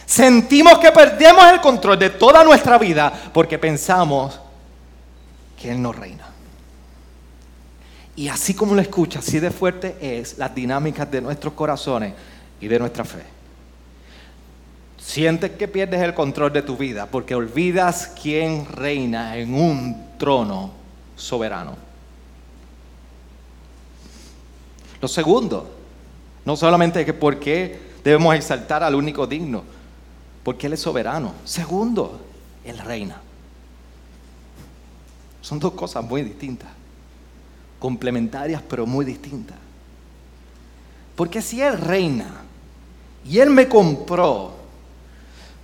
Sentimos 0.06 0.78
que 0.78 0.90
perdemos 0.92 1.44
el 1.52 1.60
control 1.60 1.98
de 1.98 2.08
toda 2.08 2.42
nuestra 2.42 2.78
vida 2.78 3.12
porque 3.34 3.58
pensamos 3.58 4.40
que 5.60 5.72
Él 5.72 5.82
no 5.82 5.92
reina. 5.92 6.33
Y 8.16 8.28
así 8.28 8.54
como 8.54 8.74
lo 8.74 8.80
escucha, 8.80 9.18
así 9.18 9.40
de 9.40 9.50
fuerte 9.50 9.96
es 10.00 10.38
las 10.38 10.54
dinámicas 10.54 11.10
de 11.10 11.20
nuestros 11.20 11.54
corazones 11.54 12.14
y 12.60 12.68
de 12.68 12.78
nuestra 12.78 13.04
fe. 13.04 13.22
Sientes 14.96 15.52
que 15.52 15.66
pierdes 15.68 16.00
el 16.00 16.14
control 16.14 16.52
de 16.52 16.62
tu 16.62 16.76
vida 16.76 17.06
porque 17.06 17.34
olvidas 17.34 18.12
quién 18.20 18.66
reina 18.66 19.36
en 19.36 19.54
un 19.54 20.16
trono 20.16 20.70
soberano. 21.16 21.76
Lo 25.00 25.08
segundo, 25.08 25.74
no 26.44 26.56
solamente 26.56 27.04
que 27.04 27.12
por 27.12 27.40
qué 27.40 27.78
debemos 28.04 28.34
exaltar 28.34 28.82
al 28.82 28.94
único 28.94 29.26
digno, 29.26 29.64
porque 30.44 30.68
Él 30.68 30.74
es 30.74 30.80
soberano. 30.80 31.34
Segundo, 31.44 32.20
Él 32.64 32.78
reina. 32.78 33.20
Son 35.42 35.58
dos 35.58 35.72
cosas 35.72 36.04
muy 36.04 36.22
distintas 36.22 36.70
complementarias 37.84 38.62
pero 38.66 38.86
muy 38.86 39.04
distintas. 39.04 39.58
Porque 41.14 41.42
si 41.42 41.60
Él 41.60 41.76
reina 41.76 42.40
y 43.26 43.38
Él 43.38 43.50
me 43.50 43.68
compró 43.68 44.52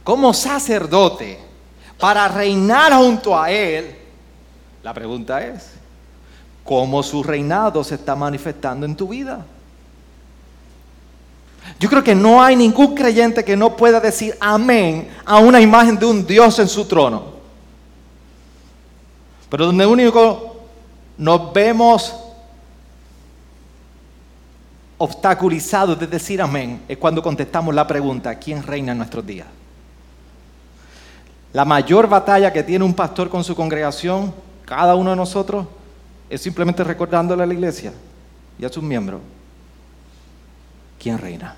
como 0.04 0.34
sacerdote 0.34 1.38
para 1.98 2.28
reinar 2.28 2.92
junto 2.92 3.40
a 3.40 3.50
Él, 3.50 3.96
la 4.82 4.92
pregunta 4.92 5.40
es, 5.42 5.70
¿cómo 6.62 7.02
su 7.02 7.22
reinado 7.22 7.82
se 7.82 7.94
está 7.94 8.14
manifestando 8.14 8.84
en 8.84 8.94
tu 8.94 9.08
vida? 9.08 9.42
Yo 11.78 11.88
creo 11.88 12.04
que 12.04 12.14
no 12.14 12.42
hay 12.42 12.54
ningún 12.54 12.94
creyente 12.94 13.42
que 13.42 13.56
no 13.56 13.74
pueda 13.74 13.98
decir 13.98 14.36
amén 14.40 15.08
a 15.24 15.38
una 15.38 15.58
imagen 15.58 15.98
de 15.98 16.04
un 16.04 16.26
Dios 16.26 16.58
en 16.58 16.68
su 16.68 16.84
trono. 16.84 17.40
Pero 19.48 19.64
donde 19.64 19.86
único 19.86 20.49
nos 21.20 21.52
vemos 21.52 22.14
obstaculizados 24.96 25.98
de 26.00 26.06
decir 26.06 26.40
amén 26.40 26.82
es 26.88 26.96
cuando 26.96 27.22
contestamos 27.22 27.74
la 27.74 27.86
pregunta, 27.86 28.34
¿quién 28.36 28.62
reina 28.62 28.92
en 28.92 28.98
nuestros 28.98 29.26
días? 29.26 29.46
La 31.52 31.66
mayor 31.66 32.08
batalla 32.08 32.50
que 32.50 32.62
tiene 32.62 32.86
un 32.86 32.94
pastor 32.94 33.28
con 33.28 33.44
su 33.44 33.54
congregación, 33.54 34.32
cada 34.64 34.94
uno 34.94 35.10
de 35.10 35.16
nosotros, 35.16 35.66
es 36.30 36.40
simplemente 36.40 36.82
recordándole 36.82 37.42
a 37.42 37.46
la 37.46 37.52
iglesia 37.52 37.92
y 38.58 38.64
a 38.64 38.70
sus 38.70 38.82
miembros, 38.82 39.20
¿quién 40.98 41.18
reina? 41.18 41.54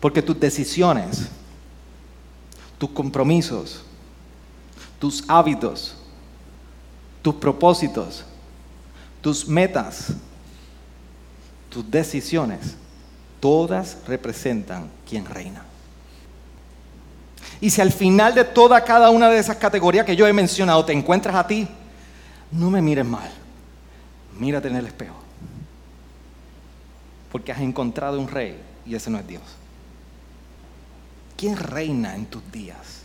Porque 0.00 0.20
tus 0.20 0.38
decisiones, 0.38 1.28
tus 2.76 2.90
compromisos, 2.90 3.84
tus 4.98 5.24
hábitos, 5.28 5.97
tus 7.22 7.34
propósitos, 7.34 8.24
tus 9.20 9.46
metas, 9.48 10.12
tus 11.68 11.88
decisiones, 11.90 12.76
todas 13.40 13.98
representan 14.06 14.88
quien 15.08 15.24
reina. 15.24 15.64
Y 17.60 17.70
si 17.70 17.80
al 17.80 17.92
final 17.92 18.34
de 18.34 18.44
toda 18.44 18.82
cada 18.84 19.10
una 19.10 19.28
de 19.28 19.38
esas 19.38 19.56
categorías 19.56 20.06
que 20.06 20.16
yo 20.16 20.26
he 20.26 20.32
mencionado 20.32 20.84
te 20.84 20.92
encuentras 20.92 21.34
a 21.34 21.46
ti, 21.46 21.66
no 22.52 22.70
me 22.70 22.80
mires 22.80 23.04
mal, 23.04 23.30
mírate 24.38 24.68
en 24.68 24.76
el 24.76 24.86
espejo. 24.86 25.16
Porque 27.32 27.52
has 27.52 27.60
encontrado 27.60 28.18
un 28.18 28.28
rey 28.28 28.58
y 28.86 28.94
ese 28.94 29.10
no 29.10 29.18
es 29.18 29.26
Dios. 29.26 29.42
¿Quién 31.36 31.56
reina 31.56 32.14
en 32.14 32.26
tus 32.26 32.42
días? 32.50 33.02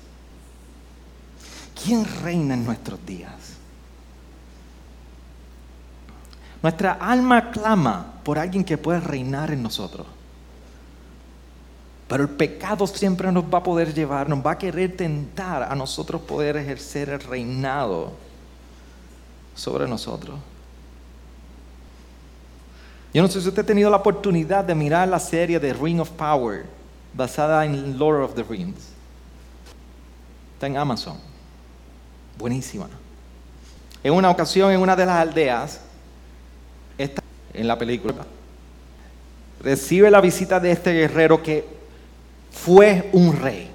¿Quién 1.83 2.05
reina 2.23 2.53
en 2.53 2.63
nuestros 2.63 3.03
días? 3.05 3.52
Nuestra 6.63 6.93
alma 6.93 7.51
clama 7.51 8.13
por 8.23 8.39
alguien 8.39 8.63
que 8.63 8.77
pueda 8.77 9.01
reinar 9.01 9.51
en 9.51 9.61
nosotros. 9.61 10.07
Pero 12.07 12.23
el 12.23 12.29
pecado 12.29 12.87
siempre 12.87 13.31
nos 13.33 13.43
va 13.43 13.57
a 13.57 13.63
poder 13.63 13.93
llevar, 13.93 14.29
nos 14.29 14.45
va 14.45 14.51
a 14.51 14.57
querer 14.57 14.95
tentar 14.95 15.63
a 15.63 15.75
nosotros 15.75 16.21
poder 16.21 16.55
ejercer 16.55 17.09
el 17.09 17.19
reinado 17.19 18.13
sobre 19.55 19.87
nosotros. 19.87 20.39
Yo 23.13 23.21
no 23.21 23.27
sé 23.27 23.41
si 23.41 23.49
usted 23.49 23.61
ha 23.61 23.65
tenido 23.65 23.89
la 23.89 23.97
oportunidad 23.97 24.63
de 24.63 24.73
mirar 24.73 25.07
la 25.07 25.19
serie 25.19 25.59
de 25.59 25.73
Ring 25.73 25.99
of 25.99 26.11
Power, 26.11 26.65
basada 27.13 27.65
en 27.65 27.97
Lord 27.97 28.23
of 28.23 28.35
the 28.35 28.43
Rings. 28.43 28.89
Está 30.53 30.67
en 30.67 30.77
Amazon. 30.77 31.17
Buenísima. 32.37 32.87
En 34.01 34.13
una 34.13 34.29
ocasión, 34.29 34.71
en 34.71 34.79
una 34.79 34.95
de 34.95 35.05
las 35.05 35.17
aldeas, 35.17 35.81
en 37.53 37.67
la 37.67 37.77
película, 37.77 38.25
recibe 39.61 40.09
la 40.11 40.21
visita 40.21 40.59
de 40.59 40.71
este 40.71 40.93
guerrero 40.93 41.41
que 41.41 41.65
fue 42.51 43.09
un 43.13 43.35
rey. 43.39 43.69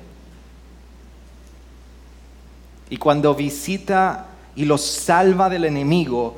Y 2.91 2.97
cuando 2.97 3.35
visita 3.35 4.27
y 4.57 4.65
lo 4.65 4.79
salva 4.79 5.49
del 5.49 5.65
enemigo, 5.65 6.37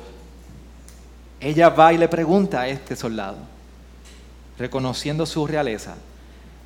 ella 1.39 1.69
va 1.69 1.93
y 1.93 1.97
le 1.97 2.07
pregunta 2.07 2.61
a 2.61 2.67
este 2.67 2.95
soldado, 2.95 3.37
reconociendo 4.57 5.25
su 5.25 5.47
realeza, 5.47 5.95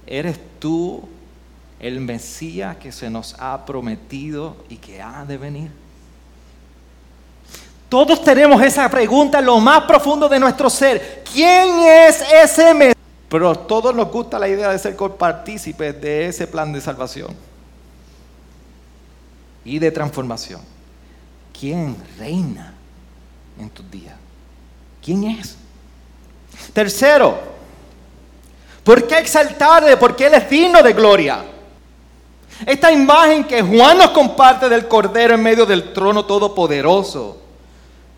¿eres 0.05 0.39
tú 0.59 1.07
el 1.79 2.01
Mesías 2.01 2.77
que 2.77 2.91
se 2.91 3.09
nos 3.09 3.35
ha 3.39 3.65
prometido 3.65 4.57
y 4.69 4.77
que 4.77 5.01
ha 5.01 5.23
de 5.25 5.37
venir? 5.37 5.84
Todos 7.89 8.23
tenemos 8.23 8.61
esa 8.61 8.89
pregunta 8.89 9.39
en 9.39 9.45
lo 9.45 9.59
más 9.59 9.83
profundo 9.83 10.27
de 10.27 10.39
nuestro 10.39 10.69
ser. 10.69 11.23
¿Quién 11.31 11.79
es 11.79 12.23
ese 12.31 12.73
Mesías? 12.73 12.95
Pero 13.29 13.49
a 13.49 13.55
todos 13.55 13.93
nos 13.93 14.11
gusta 14.11 14.39
la 14.39 14.47
idea 14.47 14.69
de 14.69 14.79
ser 14.79 14.95
partícipes 14.95 15.99
de 15.99 16.27
ese 16.27 16.47
plan 16.47 16.71
de 16.71 16.81
salvación 16.81 17.35
y 19.63 19.79
de 19.79 19.91
transformación. 19.91 20.61
¿Quién 21.57 21.95
reina 22.17 22.73
en 23.59 23.69
tus 23.69 23.89
días? 23.89 24.15
¿Quién 25.03 25.23
es? 25.25 25.55
Tercero, 26.73 27.37
¿por 28.83 29.07
qué 29.07 29.19
exaltarle? 29.19 29.97
Porque 29.97 30.27
Él 30.27 30.35
es 30.35 30.49
digno 30.49 30.81
de 30.81 30.93
gloria. 30.93 31.43
Esta 32.65 32.91
imagen 32.91 33.43
que 33.43 33.61
Juan 33.61 33.97
nos 33.97 34.11
comparte 34.11 34.69
del 34.69 34.87
Cordero 34.87 35.35
en 35.35 35.43
medio 35.43 35.65
del 35.65 35.91
trono 35.91 36.25
todopoderoso, 36.25 37.41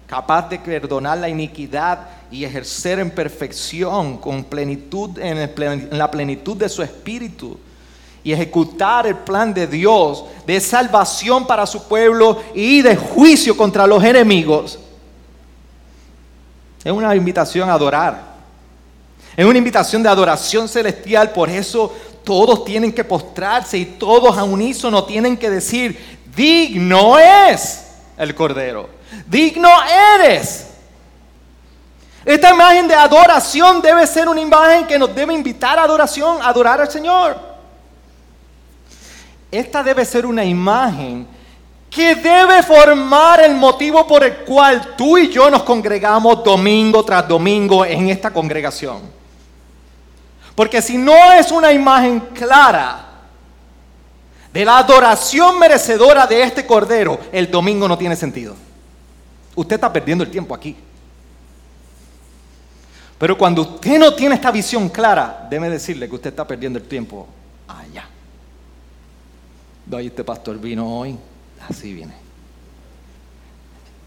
capaz 0.07 0.49
de 0.49 0.57
perdonar 0.57 1.17
la 1.19 1.29
iniquidad 1.29 2.07
y 2.31 2.43
ejercer 2.43 2.99
en 2.99 3.11
perfección, 3.11 4.17
con 4.17 4.43
plenitud, 4.43 5.19
en, 5.19 5.51
la 5.91 6.09
plenitud 6.09 6.57
de 6.57 6.69
su 6.69 6.81
espíritu, 6.81 7.59
y 8.23 8.33
ejecutar 8.33 9.05
el 9.05 9.15
plan 9.15 9.53
de 9.53 9.67
Dios 9.67 10.25
de 10.45 10.59
salvación 10.59 11.45
para 11.45 11.65
su 11.65 11.87
pueblo 11.87 12.41
y 12.55 12.81
de 12.81 12.95
juicio 12.95 13.55
contra 13.55 13.87
los 13.87 14.03
enemigos 14.03 14.79
es 16.87 16.93
una 16.93 17.13
invitación 17.13 17.69
a 17.69 17.73
adorar. 17.73 18.37
Es 19.35 19.45
una 19.45 19.57
invitación 19.57 20.01
de 20.01 20.07
adoración 20.07 20.69
celestial. 20.69 21.31
Por 21.31 21.49
eso 21.49 21.93
todos 22.23 22.63
tienen 22.63 22.93
que 22.93 23.03
postrarse 23.03 23.77
y 23.77 23.85
todos 23.85 24.37
a 24.37 24.45
unísono 24.45 25.03
tienen 25.03 25.35
que 25.35 25.49
decir, 25.49 25.99
digno 26.33 27.19
es 27.19 27.87
el 28.17 28.33
Cordero. 28.33 28.96
Digno 29.25 29.69
eres. 30.15 30.67
Esta 32.25 32.49
imagen 32.49 32.87
de 32.87 32.93
adoración 32.93 33.81
debe 33.81 34.05
ser 34.05 34.27
una 34.27 34.41
imagen 34.41 34.85
que 34.85 34.99
nos 34.99 35.15
debe 35.15 35.33
invitar 35.33 35.79
a 35.79 35.83
adoración, 35.83 36.41
a 36.41 36.49
adorar 36.49 36.81
al 36.81 36.91
Señor. 36.91 37.37
Esta 39.49 39.81
debe 39.81 40.03
ser 40.03 40.25
una 40.25 40.43
imagen 40.43 41.25
que 41.89 42.15
debe 42.15 42.61
formar 42.63 43.39
el 43.39 43.55
motivo 43.55 44.05
por 44.05 44.25
el 44.25 44.39
cual 44.39 44.95
tú 44.97 45.17
y 45.17 45.29
yo 45.29 45.49
nos 45.49 45.63
congregamos 45.63 46.43
domingo 46.43 47.03
tras 47.05 47.25
domingo 47.25 47.85
en 47.85 48.09
esta 48.09 48.31
congregación. 48.31 49.03
Porque 50.53 50.81
si 50.81 50.97
no 50.97 51.31
es 51.31 51.49
una 51.49 51.71
imagen 51.71 52.19
clara 52.33 53.05
de 54.51 54.65
la 54.65 54.79
adoración 54.79 55.57
merecedora 55.59 56.27
de 56.27 56.43
este 56.43 56.65
Cordero, 56.65 57.19
el 57.31 57.49
domingo 57.49 57.87
no 57.87 57.97
tiene 57.97 58.17
sentido. 58.17 58.66
Usted 59.57 59.75
está 59.75 59.91
perdiendo 59.91 60.23
el 60.23 60.29
tiempo 60.29 60.53
aquí. 60.53 60.75
Pero 63.17 63.35
cuando 63.35 63.63
usted 63.63 63.97
no 63.97 64.13
tiene 64.13 64.35
esta 64.35 64.51
visión 64.51 64.87
clara, 64.87 65.47
déme 65.49 65.67
decirle 65.67 66.07
que 66.07 66.13
usted 66.13 66.29
está 66.29 66.45
perdiendo 66.45 66.77
el 66.77 66.85
tiempo 66.85 67.27
allá. 67.67 68.07
Doy 69.83 70.07
este 70.07 70.23
pastor 70.23 70.59
vino 70.59 70.99
hoy 70.99 71.17
Así 71.67 71.91
viene. 71.91 72.13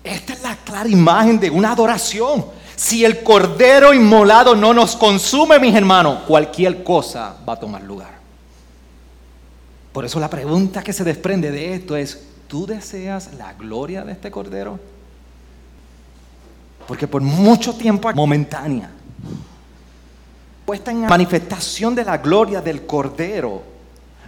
Esta 0.05 0.33
es 0.35 0.43
la 0.43 0.55
clara 0.57 0.89
imagen 0.89 1.41
de 1.41 1.51
una 1.51 1.73
adoración. 1.73 2.47
Si 2.77 3.05
el 3.05 3.25
cordero 3.25 3.93
inmolado 3.93 4.55
no 4.55 4.73
nos 4.73 4.95
consume, 4.95 5.59
mis 5.59 5.75
hermanos, 5.75 6.21
cualquier 6.29 6.85
cosa 6.85 7.37
va 7.47 7.55
a 7.55 7.61
tomar 7.61 7.83
lugar. 7.83 8.21
Por 9.93 10.05
eso 10.05 10.21
la 10.21 10.31
pregunta 10.31 10.85
que 10.85 10.93
se 10.93 11.03
desprende 11.03 11.51
de 11.51 11.75
esto 11.75 11.97
es, 11.97 12.23
¿tú 12.47 12.67
deseas 12.67 13.35
la 13.35 13.53
gloria 13.55 14.05
de 14.05 14.13
este 14.13 14.31
cordero? 14.31 14.79
Porque 16.91 17.07
por 17.07 17.23
mucho 17.23 17.73
tiempo 17.73 18.13
momentánea, 18.13 18.91
puesta 20.67 20.91
en 20.91 21.03
manifestación 21.03 21.95
de 21.95 22.05
la 22.05 22.19
gloria 22.19 22.61
del 22.61 22.85
cordero, 22.85 23.63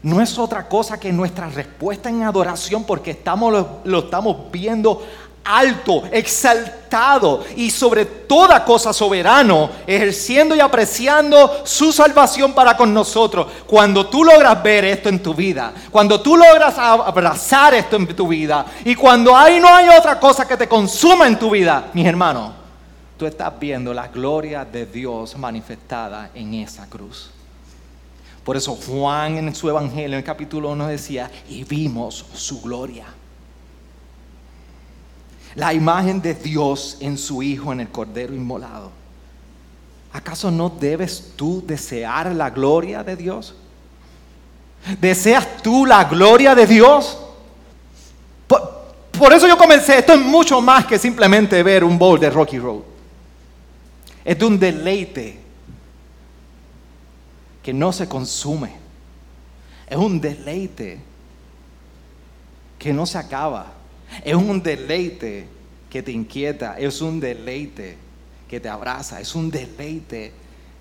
no 0.05 0.21
es 0.21 0.39
otra 0.39 0.69
cosa 0.69 1.01
que 1.01 1.13
nuestra 1.13 1.49
respuesta 1.49 2.09
en 2.09 2.23
adoración 2.23 2.85
porque 2.85 3.11
estamos, 3.11 3.53
lo, 3.53 3.81
lo 3.83 3.99
estamos 4.05 4.37
viendo 4.53 5.03
alto, 5.45 6.05
exaltado 6.11 7.45
y 7.57 7.71
sobre 7.71 8.05
toda 8.05 8.65
cosa 8.65 8.93
soberano, 8.93 9.71
ejerciendo 9.87 10.55
y 10.55 10.61
apreciando 10.61 11.63
su 11.65 11.93
salvación 11.93 12.53
para 12.53 12.77
con 12.77 12.93
nosotros. 12.93 13.47
Cuando 13.67 14.07
tú 14.07 14.25
logras 14.25 14.63
ver 14.63 14.85
esto 14.85 15.09
en 15.09 15.23
tu 15.23 15.35
vida, 15.35 15.73
cuando 15.91 16.21
tú 16.21 16.37
logras 16.37 16.77
abrazar 16.79 17.75
esto 17.75 17.97
en 17.97 18.07
tu 18.09 18.29
vida 18.29 18.67
y 18.85 18.95
cuando 18.95 19.37
ahí 19.37 19.59
no 19.61 19.69
hay 19.69 19.89
otra 19.89 20.19
cosa 20.19 20.47
que 20.47 20.57
te 20.57 20.69
consuma 20.69 21.27
en 21.27 21.39
tu 21.39 21.51
vida, 21.51 21.91
mis 21.93 22.07
hermanos, 22.07 22.53
tú 23.17 23.27
estás 23.27 23.53
viendo 23.59 23.95
la 23.95 24.09
gloria 24.09 24.65
de 24.65 24.87
Dios 24.87 25.37
manifestada 25.37 26.31
en 26.35 26.55
esa 26.55 26.87
cruz. 26.87 27.31
Por 28.45 28.57
eso 28.57 28.75
Juan 28.75 29.39
en 29.39 29.55
su 29.55 29.69
evangelio, 29.69 30.07
en 30.07 30.15
el 30.15 30.25
capítulo 30.25 30.71
1 30.71 30.89
decía, 30.89 31.31
y 31.49 31.63
vimos 31.63 32.27
su 32.35 32.61
gloria. 32.61 33.07
La 35.55 35.75
imagen 35.75 36.23
de 36.23 36.35
Dios 36.35 36.97
en 37.01 37.19
su 37.19 37.43
Hijo, 37.43 37.73
en 37.73 37.81
el 37.81 37.89
Cordero 37.89 38.35
inmolado. 38.35 38.91
¿Acaso 40.13 40.51
no 40.51 40.69
debes 40.69 41.33
tú 41.37 41.63
desear 41.67 42.35
la 42.35 42.51
gloria 42.51 43.03
de 43.03 43.17
Dios? 43.17 43.55
¿Deseas 45.01 45.63
tú 45.63 45.87
la 45.87 46.05
gloria 46.05 46.55
de 46.55 46.67
Dios? 46.67 47.19
Por, 48.47 49.33
eso 49.33 49.47
yo 49.47 49.57
comencé, 49.57 49.99
esto 49.99 50.15
es 50.15 50.21
mucho 50.21 50.61
más 50.61 50.85
que 50.85 50.99
simplemente 50.99 51.63
ver 51.63 51.85
un 51.85 51.99
bowl 51.99 52.19
de 52.19 52.29
Rocky 52.29 52.59
Road. 52.59 52.81
Es 54.25 54.39
de 54.39 54.45
un 54.45 54.59
deleite 54.59 55.39
que 57.63 57.73
no 57.73 57.93
se 57.93 58.09
consume. 58.09 58.73
Es 59.89 59.97
un 59.97 60.21
deleite 60.21 61.01
que 62.79 62.93
no 62.93 63.07
se 63.07 63.19
acaba. 63.19 63.73
Es 64.25 64.35
un 64.35 64.63
deleite 64.63 65.47
que 65.91 66.03
te 66.03 66.13
inquieta. 66.13 66.79
Es 66.79 67.01
un 67.01 67.21
deleite 67.21 67.97
que 68.49 68.61
te 68.61 68.69
abraza. 68.69 69.21
Es 69.21 69.35
un 69.35 69.51
deleite 69.51 70.33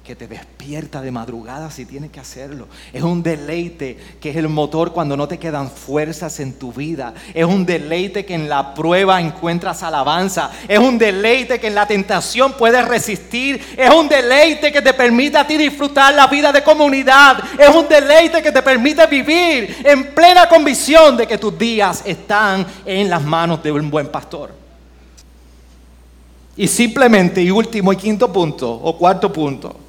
que 0.03 0.15
te 0.15 0.27
despierta 0.27 0.99
de 0.99 1.11
madrugada 1.11 1.69
si 1.69 1.85
tienes 1.85 2.09
que 2.09 2.19
hacerlo. 2.19 2.67
Es 2.91 3.03
un 3.03 3.21
deleite 3.21 3.97
que 4.19 4.31
es 4.31 4.35
el 4.35 4.49
motor 4.49 4.93
cuando 4.93 5.15
no 5.15 5.27
te 5.27 5.37
quedan 5.37 5.69
fuerzas 5.69 6.39
en 6.39 6.53
tu 6.53 6.73
vida. 6.73 7.13
Es 7.35 7.45
un 7.45 7.65
deleite 7.67 8.25
que 8.25 8.33
en 8.33 8.49
la 8.49 8.73
prueba 8.73 9.21
encuentras 9.21 9.83
alabanza. 9.83 10.49
Es 10.67 10.79
un 10.79 10.97
deleite 10.97 11.59
que 11.59 11.67
en 11.67 11.75
la 11.75 11.85
tentación 11.85 12.53
puedes 12.53 12.87
resistir. 12.87 13.61
Es 13.77 13.91
un 13.91 14.09
deleite 14.09 14.71
que 14.71 14.81
te 14.81 14.93
permite 14.93 15.37
a 15.37 15.45
ti 15.45 15.55
disfrutar 15.55 16.15
la 16.15 16.25
vida 16.25 16.51
de 16.51 16.63
comunidad. 16.63 17.37
Es 17.59 17.69
un 17.69 17.87
deleite 17.87 18.41
que 18.41 18.51
te 18.51 18.63
permite 18.63 19.05
vivir 19.05 19.77
en 19.83 20.15
plena 20.15 20.49
convicción 20.49 21.15
de 21.15 21.27
que 21.27 21.37
tus 21.37 21.55
días 21.55 22.01
están 22.05 22.65
en 22.85 23.07
las 23.07 23.21
manos 23.21 23.61
de 23.61 23.71
un 23.71 23.91
buen 23.91 24.07
pastor. 24.07 24.51
Y 26.57 26.67
simplemente, 26.67 27.41
y 27.41 27.51
último 27.51 27.93
y 27.93 27.97
quinto 27.97 28.31
punto, 28.31 28.71
o 28.71 28.97
cuarto 28.97 29.31
punto, 29.31 29.80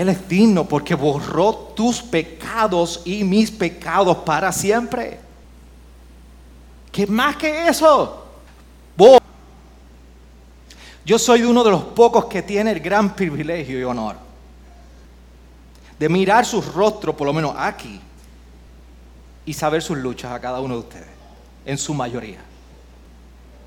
él 0.00 0.08
es 0.08 0.28
digno 0.28 0.66
porque 0.66 0.94
borró 0.94 1.54
tus 1.54 2.02
pecados 2.02 3.02
y 3.04 3.24
mis 3.24 3.50
pecados 3.50 4.18
para 4.18 4.52
siempre. 4.52 5.18
¿Qué 6.90 7.06
más 7.06 7.36
que 7.36 7.68
eso? 7.68 8.22
Yo 11.04 11.18
soy 11.18 11.42
uno 11.42 11.62
de 11.62 11.70
los 11.70 11.82
pocos 11.82 12.26
que 12.26 12.42
tiene 12.42 12.72
el 12.72 12.80
gran 12.80 13.14
privilegio 13.14 13.78
y 13.78 13.82
honor 13.82 14.16
de 15.98 16.08
mirar 16.08 16.44
sus 16.44 16.72
rostros, 16.72 17.14
por 17.14 17.26
lo 17.26 17.32
menos 17.32 17.54
aquí, 17.56 18.00
y 19.46 19.52
saber 19.52 19.82
sus 19.82 19.96
luchas 19.98 20.32
a 20.32 20.40
cada 20.40 20.60
uno 20.60 20.74
de 20.74 20.80
ustedes, 20.80 21.08
en 21.64 21.78
su 21.78 21.94
mayoría. 21.94 22.40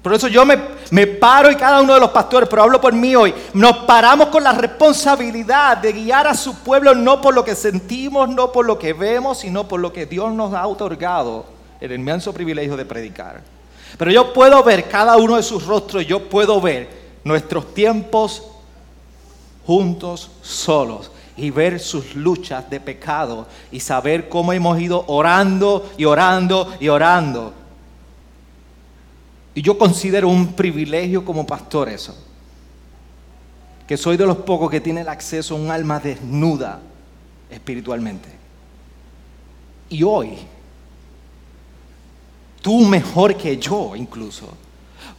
Por 0.01 0.13
eso 0.13 0.27
yo 0.27 0.45
me, 0.45 0.57
me, 0.91 1.05
paro 1.07 1.51
y 1.51 1.55
cada 1.55 1.81
uno 1.81 1.93
de 1.93 1.99
los 1.99 2.11
pastores, 2.11 2.47
pero 2.47 2.63
hablo 2.63 2.79
por 2.79 2.93
mí 2.93 3.15
hoy, 3.15 3.33
nos 3.53 3.79
paramos 3.79 4.27
con 4.27 4.43
la 4.43 4.53
responsabilidad 4.53 5.77
de 5.77 5.91
guiar 5.91 6.27
a 6.27 6.33
su 6.33 6.55
pueblo 6.59 6.95
no 6.95 7.19
por 7.19 7.33
lo 7.33 7.43
que 7.43 7.55
sentimos, 7.55 8.29
no 8.29 8.51
por 8.51 8.65
lo 8.65 8.79
que 8.79 8.93
vemos, 8.93 9.39
sino 9.39 9.67
por 9.67 9.79
lo 9.79 9.91
que 9.91 10.05
Dios 10.05 10.31
nos 10.31 10.53
ha 10.53 10.65
otorgado 10.65 11.45
el 11.81 11.91
inmenso 11.91 12.33
privilegio 12.33 12.77
de 12.77 12.85
predicar. 12.85 13.41
Pero 13.97 14.11
yo 14.11 14.33
puedo 14.33 14.63
ver 14.63 14.87
cada 14.87 15.17
uno 15.17 15.35
de 15.35 15.43
sus 15.43 15.65
rostros, 15.65 16.05
yo 16.05 16.29
puedo 16.29 16.61
ver 16.61 16.89
nuestros 17.23 17.73
tiempos 17.73 18.43
juntos, 19.65 20.31
solos, 20.41 21.11
y 21.37 21.51
ver 21.51 21.79
sus 21.79 22.15
luchas 22.15 22.69
de 22.69 22.79
pecado 22.79 23.45
y 23.71 23.79
saber 23.79 24.27
cómo 24.27 24.51
hemos 24.53 24.79
ido 24.79 25.05
orando 25.07 25.89
y 25.97 26.05
orando 26.05 26.75
y 26.79 26.89
orando. 26.89 27.53
Y 29.57 29.63
yo 29.63 29.75
considero 29.75 30.29
un 30.29 30.53
privilegio 30.53 31.25
como 31.25 31.43
pastor 31.43 31.89
eso. 31.89 32.15
Que 33.87 33.97
soy 33.97 34.15
de 34.15 34.23
los 34.23 34.37
pocos 34.37 34.69
que 34.69 34.79
tiene 34.79 35.01
el 35.01 35.09
acceso 35.09 35.55
a 35.55 35.57
un 35.57 35.71
alma 35.71 35.99
desnuda 35.99 36.79
espiritualmente. 37.49 38.29
Y 39.89 40.03
hoy, 40.03 40.37
tú 42.61 42.81
mejor 42.81 43.35
que 43.35 43.57
yo 43.57 43.95
incluso, 43.95 44.47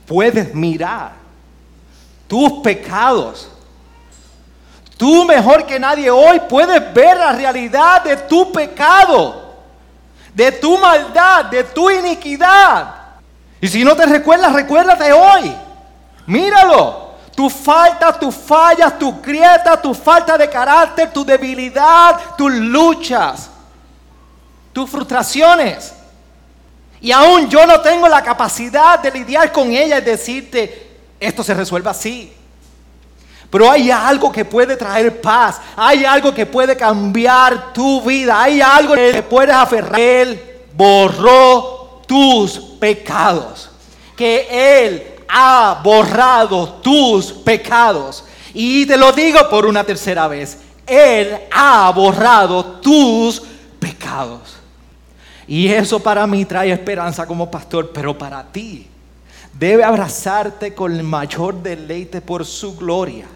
puedes 0.06 0.54
mirar 0.54 1.16
tus 2.28 2.60
pecados 2.62 3.50
Tú 4.96 5.24
mejor 5.24 5.66
que 5.66 5.80
nadie 5.80 6.10
hoy 6.10 6.40
puedes 6.48 6.94
ver 6.94 7.16
la 7.16 7.32
realidad 7.32 8.04
de 8.04 8.16
tu 8.16 8.52
pecado, 8.52 9.54
de 10.32 10.52
tu 10.52 10.78
maldad, 10.78 11.46
de 11.46 11.64
tu 11.64 11.90
iniquidad. 11.90 12.97
Y 13.60 13.68
si 13.68 13.84
no 13.84 13.96
te 13.96 14.06
recuerdas, 14.06 14.52
recuérdate 14.52 15.12
hoy. 15.12 15.54
Míralo. 16.26 17.08
Tu 17.34 17.48
falta, 17.48 18.18
tus 18.18 18.34
fallas, 18.34 18.98
tu 18.98 19.20
grieta, 19.20 19.80
tu 19.80 19.94
falta 19.94 20.36
de 20.36 20.50
carácter, 20.50 21.12
tu 21.12 21.24
debilidad, 21.24 22.36
tus 22.36 22.52
luchas, 22.52 23.48
tus 24.72 24.90
frustraciones. 24.90 25.94
Y 27.00 27.12
aún 27.12 27.48
yo 27.48 27.64
no 27.64 27.80
tengo 27.80 28.08
la 28.08 28.22
capacidad 28.22 28.98
de 28.98 29.12
lidiar 29.12 29.52
con 29.52 29.70
ella 29.70 29.98
y 29.98 30.02
decirte, 30.02 30.96
esto 31.20 31.44
se 31.44 31.54
resuelve 31.54 31.90
así. 31.90 32.32
Pero 33.50 33.70
hay 33.70 33.90
algo 33.90 34.30
que 34.30 34.44
puede 34.44 34.76
traer 34.76 35.20
paz. 35.20 35.60
Hay 35.76 36.04
algo 36.04 36.34
que 36.34 36.44
puede 36.44 36.76
cambiar 36.76 37.72
tu 37.72 38.02
vida. 38.02 38.42
Hay 38.42 38.60
algo 38.60 38.94
que 38.94 39.22
puedes 39.22 39.54
aferrar. 39.54 39.98
Él 39.98 40.60
borró 40.74 41.77
tus 42.08 42.58
pecados. 42.80 43.70
Que 44.16 44.48
Él 44.50 45.06
ha 45.28 45.80
borrado 45.84 46.80
tus 46.82 47.30
pecados. 47.30 48.24
Y 48.52 48.84
te 48.86 48.96
lo 48.96 49.12
digo 49.12 49.38
por 49.48 49.66
una 49.66 49.84
tercera 49.84 50.26
vez. 50.26 50.58
Él 50.84 51.38
ha 51.52 51.92
borrado 51.94 52.64
tus 52.80 53.40
pecados. 53.78 54.56
Y 55.46 55.68
eso 55.68 56.00
para 56.00 56.26
mí 56.26 56.44
trae 56.44 56.72
esperanza 56.72 57.26
como 57.26 57.50
pastor, 57.50 57.92
pero 57.92 58.18
para 58.18 58.42
ti 58.44 58.88
debe 59.58 59.82
abrazarte 59.82 60.74
con 60.74 60.94
el 60.94 61.02
mayor 61.02 61.62
deleite 61.62 62.20
por 62.20 62.44
su 62.44 62.76
gloria. 62.76 63.26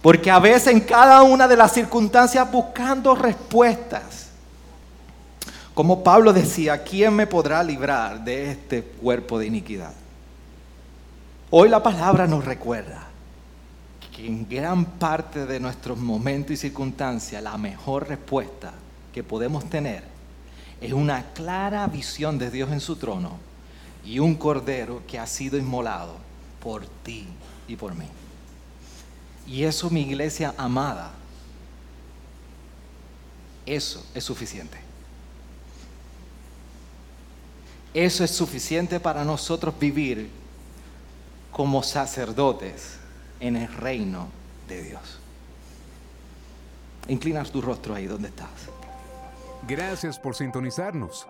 Porque 0.00 0.30
a 0.30 0.40
veces 0.40 0.72
en 0.72 0.80
cada 0.80 1.22
una 1.22 1.46
de 1.46 1.56
las 1.56 1.72
circunstancias 1.72 2.50
buscando 2.50 3.14
respuestas. 3.14 4.30
Como 5.74 6.04
Pablo 6.04 6.34
decía, 6.34 6.82
¿quién 6.82 7.14
me 7.14 7.26
podrá 7.26 7.62
librar 7.62 8.22
de 8.22 8.50
este 8.50 8.82
cuerpo 8.82 9.38
de 9.38 9.46
iniquidad? 9.46 9.94
Hoy 11.50 11.70
la 11.70 11.82
palabra 11.82 12.26
nos 12.26 12.44
recuerda 12.44 13.06
que 14.14 14.26
en 14.26 14.46
gran 14.46 14.84
parte 14.84 15.46
de 15.46 15.60
nuestros 15.60 15.96
momentos 15.96 16.52
y 16.52 16.56
circunstancias 16.58 17.42
la 17.42 17.56
mejor 17.56 18.08
respuesta 18.08 18.72
que 19.14 19.22
podemos 19.22 19.68
tener 19.70 20.04
es 20.80 20.92
una 20.92 21.32
clara 21.32 21.86
visión 21.86 22.38
de 22.38 22.50
Dios 22.50 22.70
en 22.70 22.80
su 22.80 22.96
trono 22.96 23.38
y 24.04 24.18
un 24.18 24.34
cordero 24.34 25.02
que 25.06 25.18
ha 25.18 25.26
sido 25.26 25.56
inmolado 25.56 26.16
por 26.62 26.86
ti 26.86 27.26
y 27.66 27.76
por 27.76 27.94
mí. 27.94 28.06
Y 29.46 29.64
eso, 29.64 29.88
mi 29.88 30.02
iglesia 30.02 30.54
amada, 30.58 31.12
eso 33.64 34.04
es 34.14 34.24
suficiente. 34.24 34.81
Eso 37.94 38.24
es 38.24 38.30
suficiente 38.30 39.00
para 39.00 39.24
nosotros 39.24 39.78
vivir 39.78 40.30
como 41.50 41.82
sacerdotes 41.82 42.98
en 43.40 43.56
el 43.56 43.72
reino 43.72 44.28
de 44.66 44.82
Dios. 44.82 45.18
Inclinas 47.08 47.50
tu 47.50 47.60
rostro 47.60 47.94
ahí 47.94 48.06
donde 48.06 48.28
estás. 48.28 48.48
Gracias 49.68 50.18
por 50.18 50.34
sintonizarnos. 50.34 51.26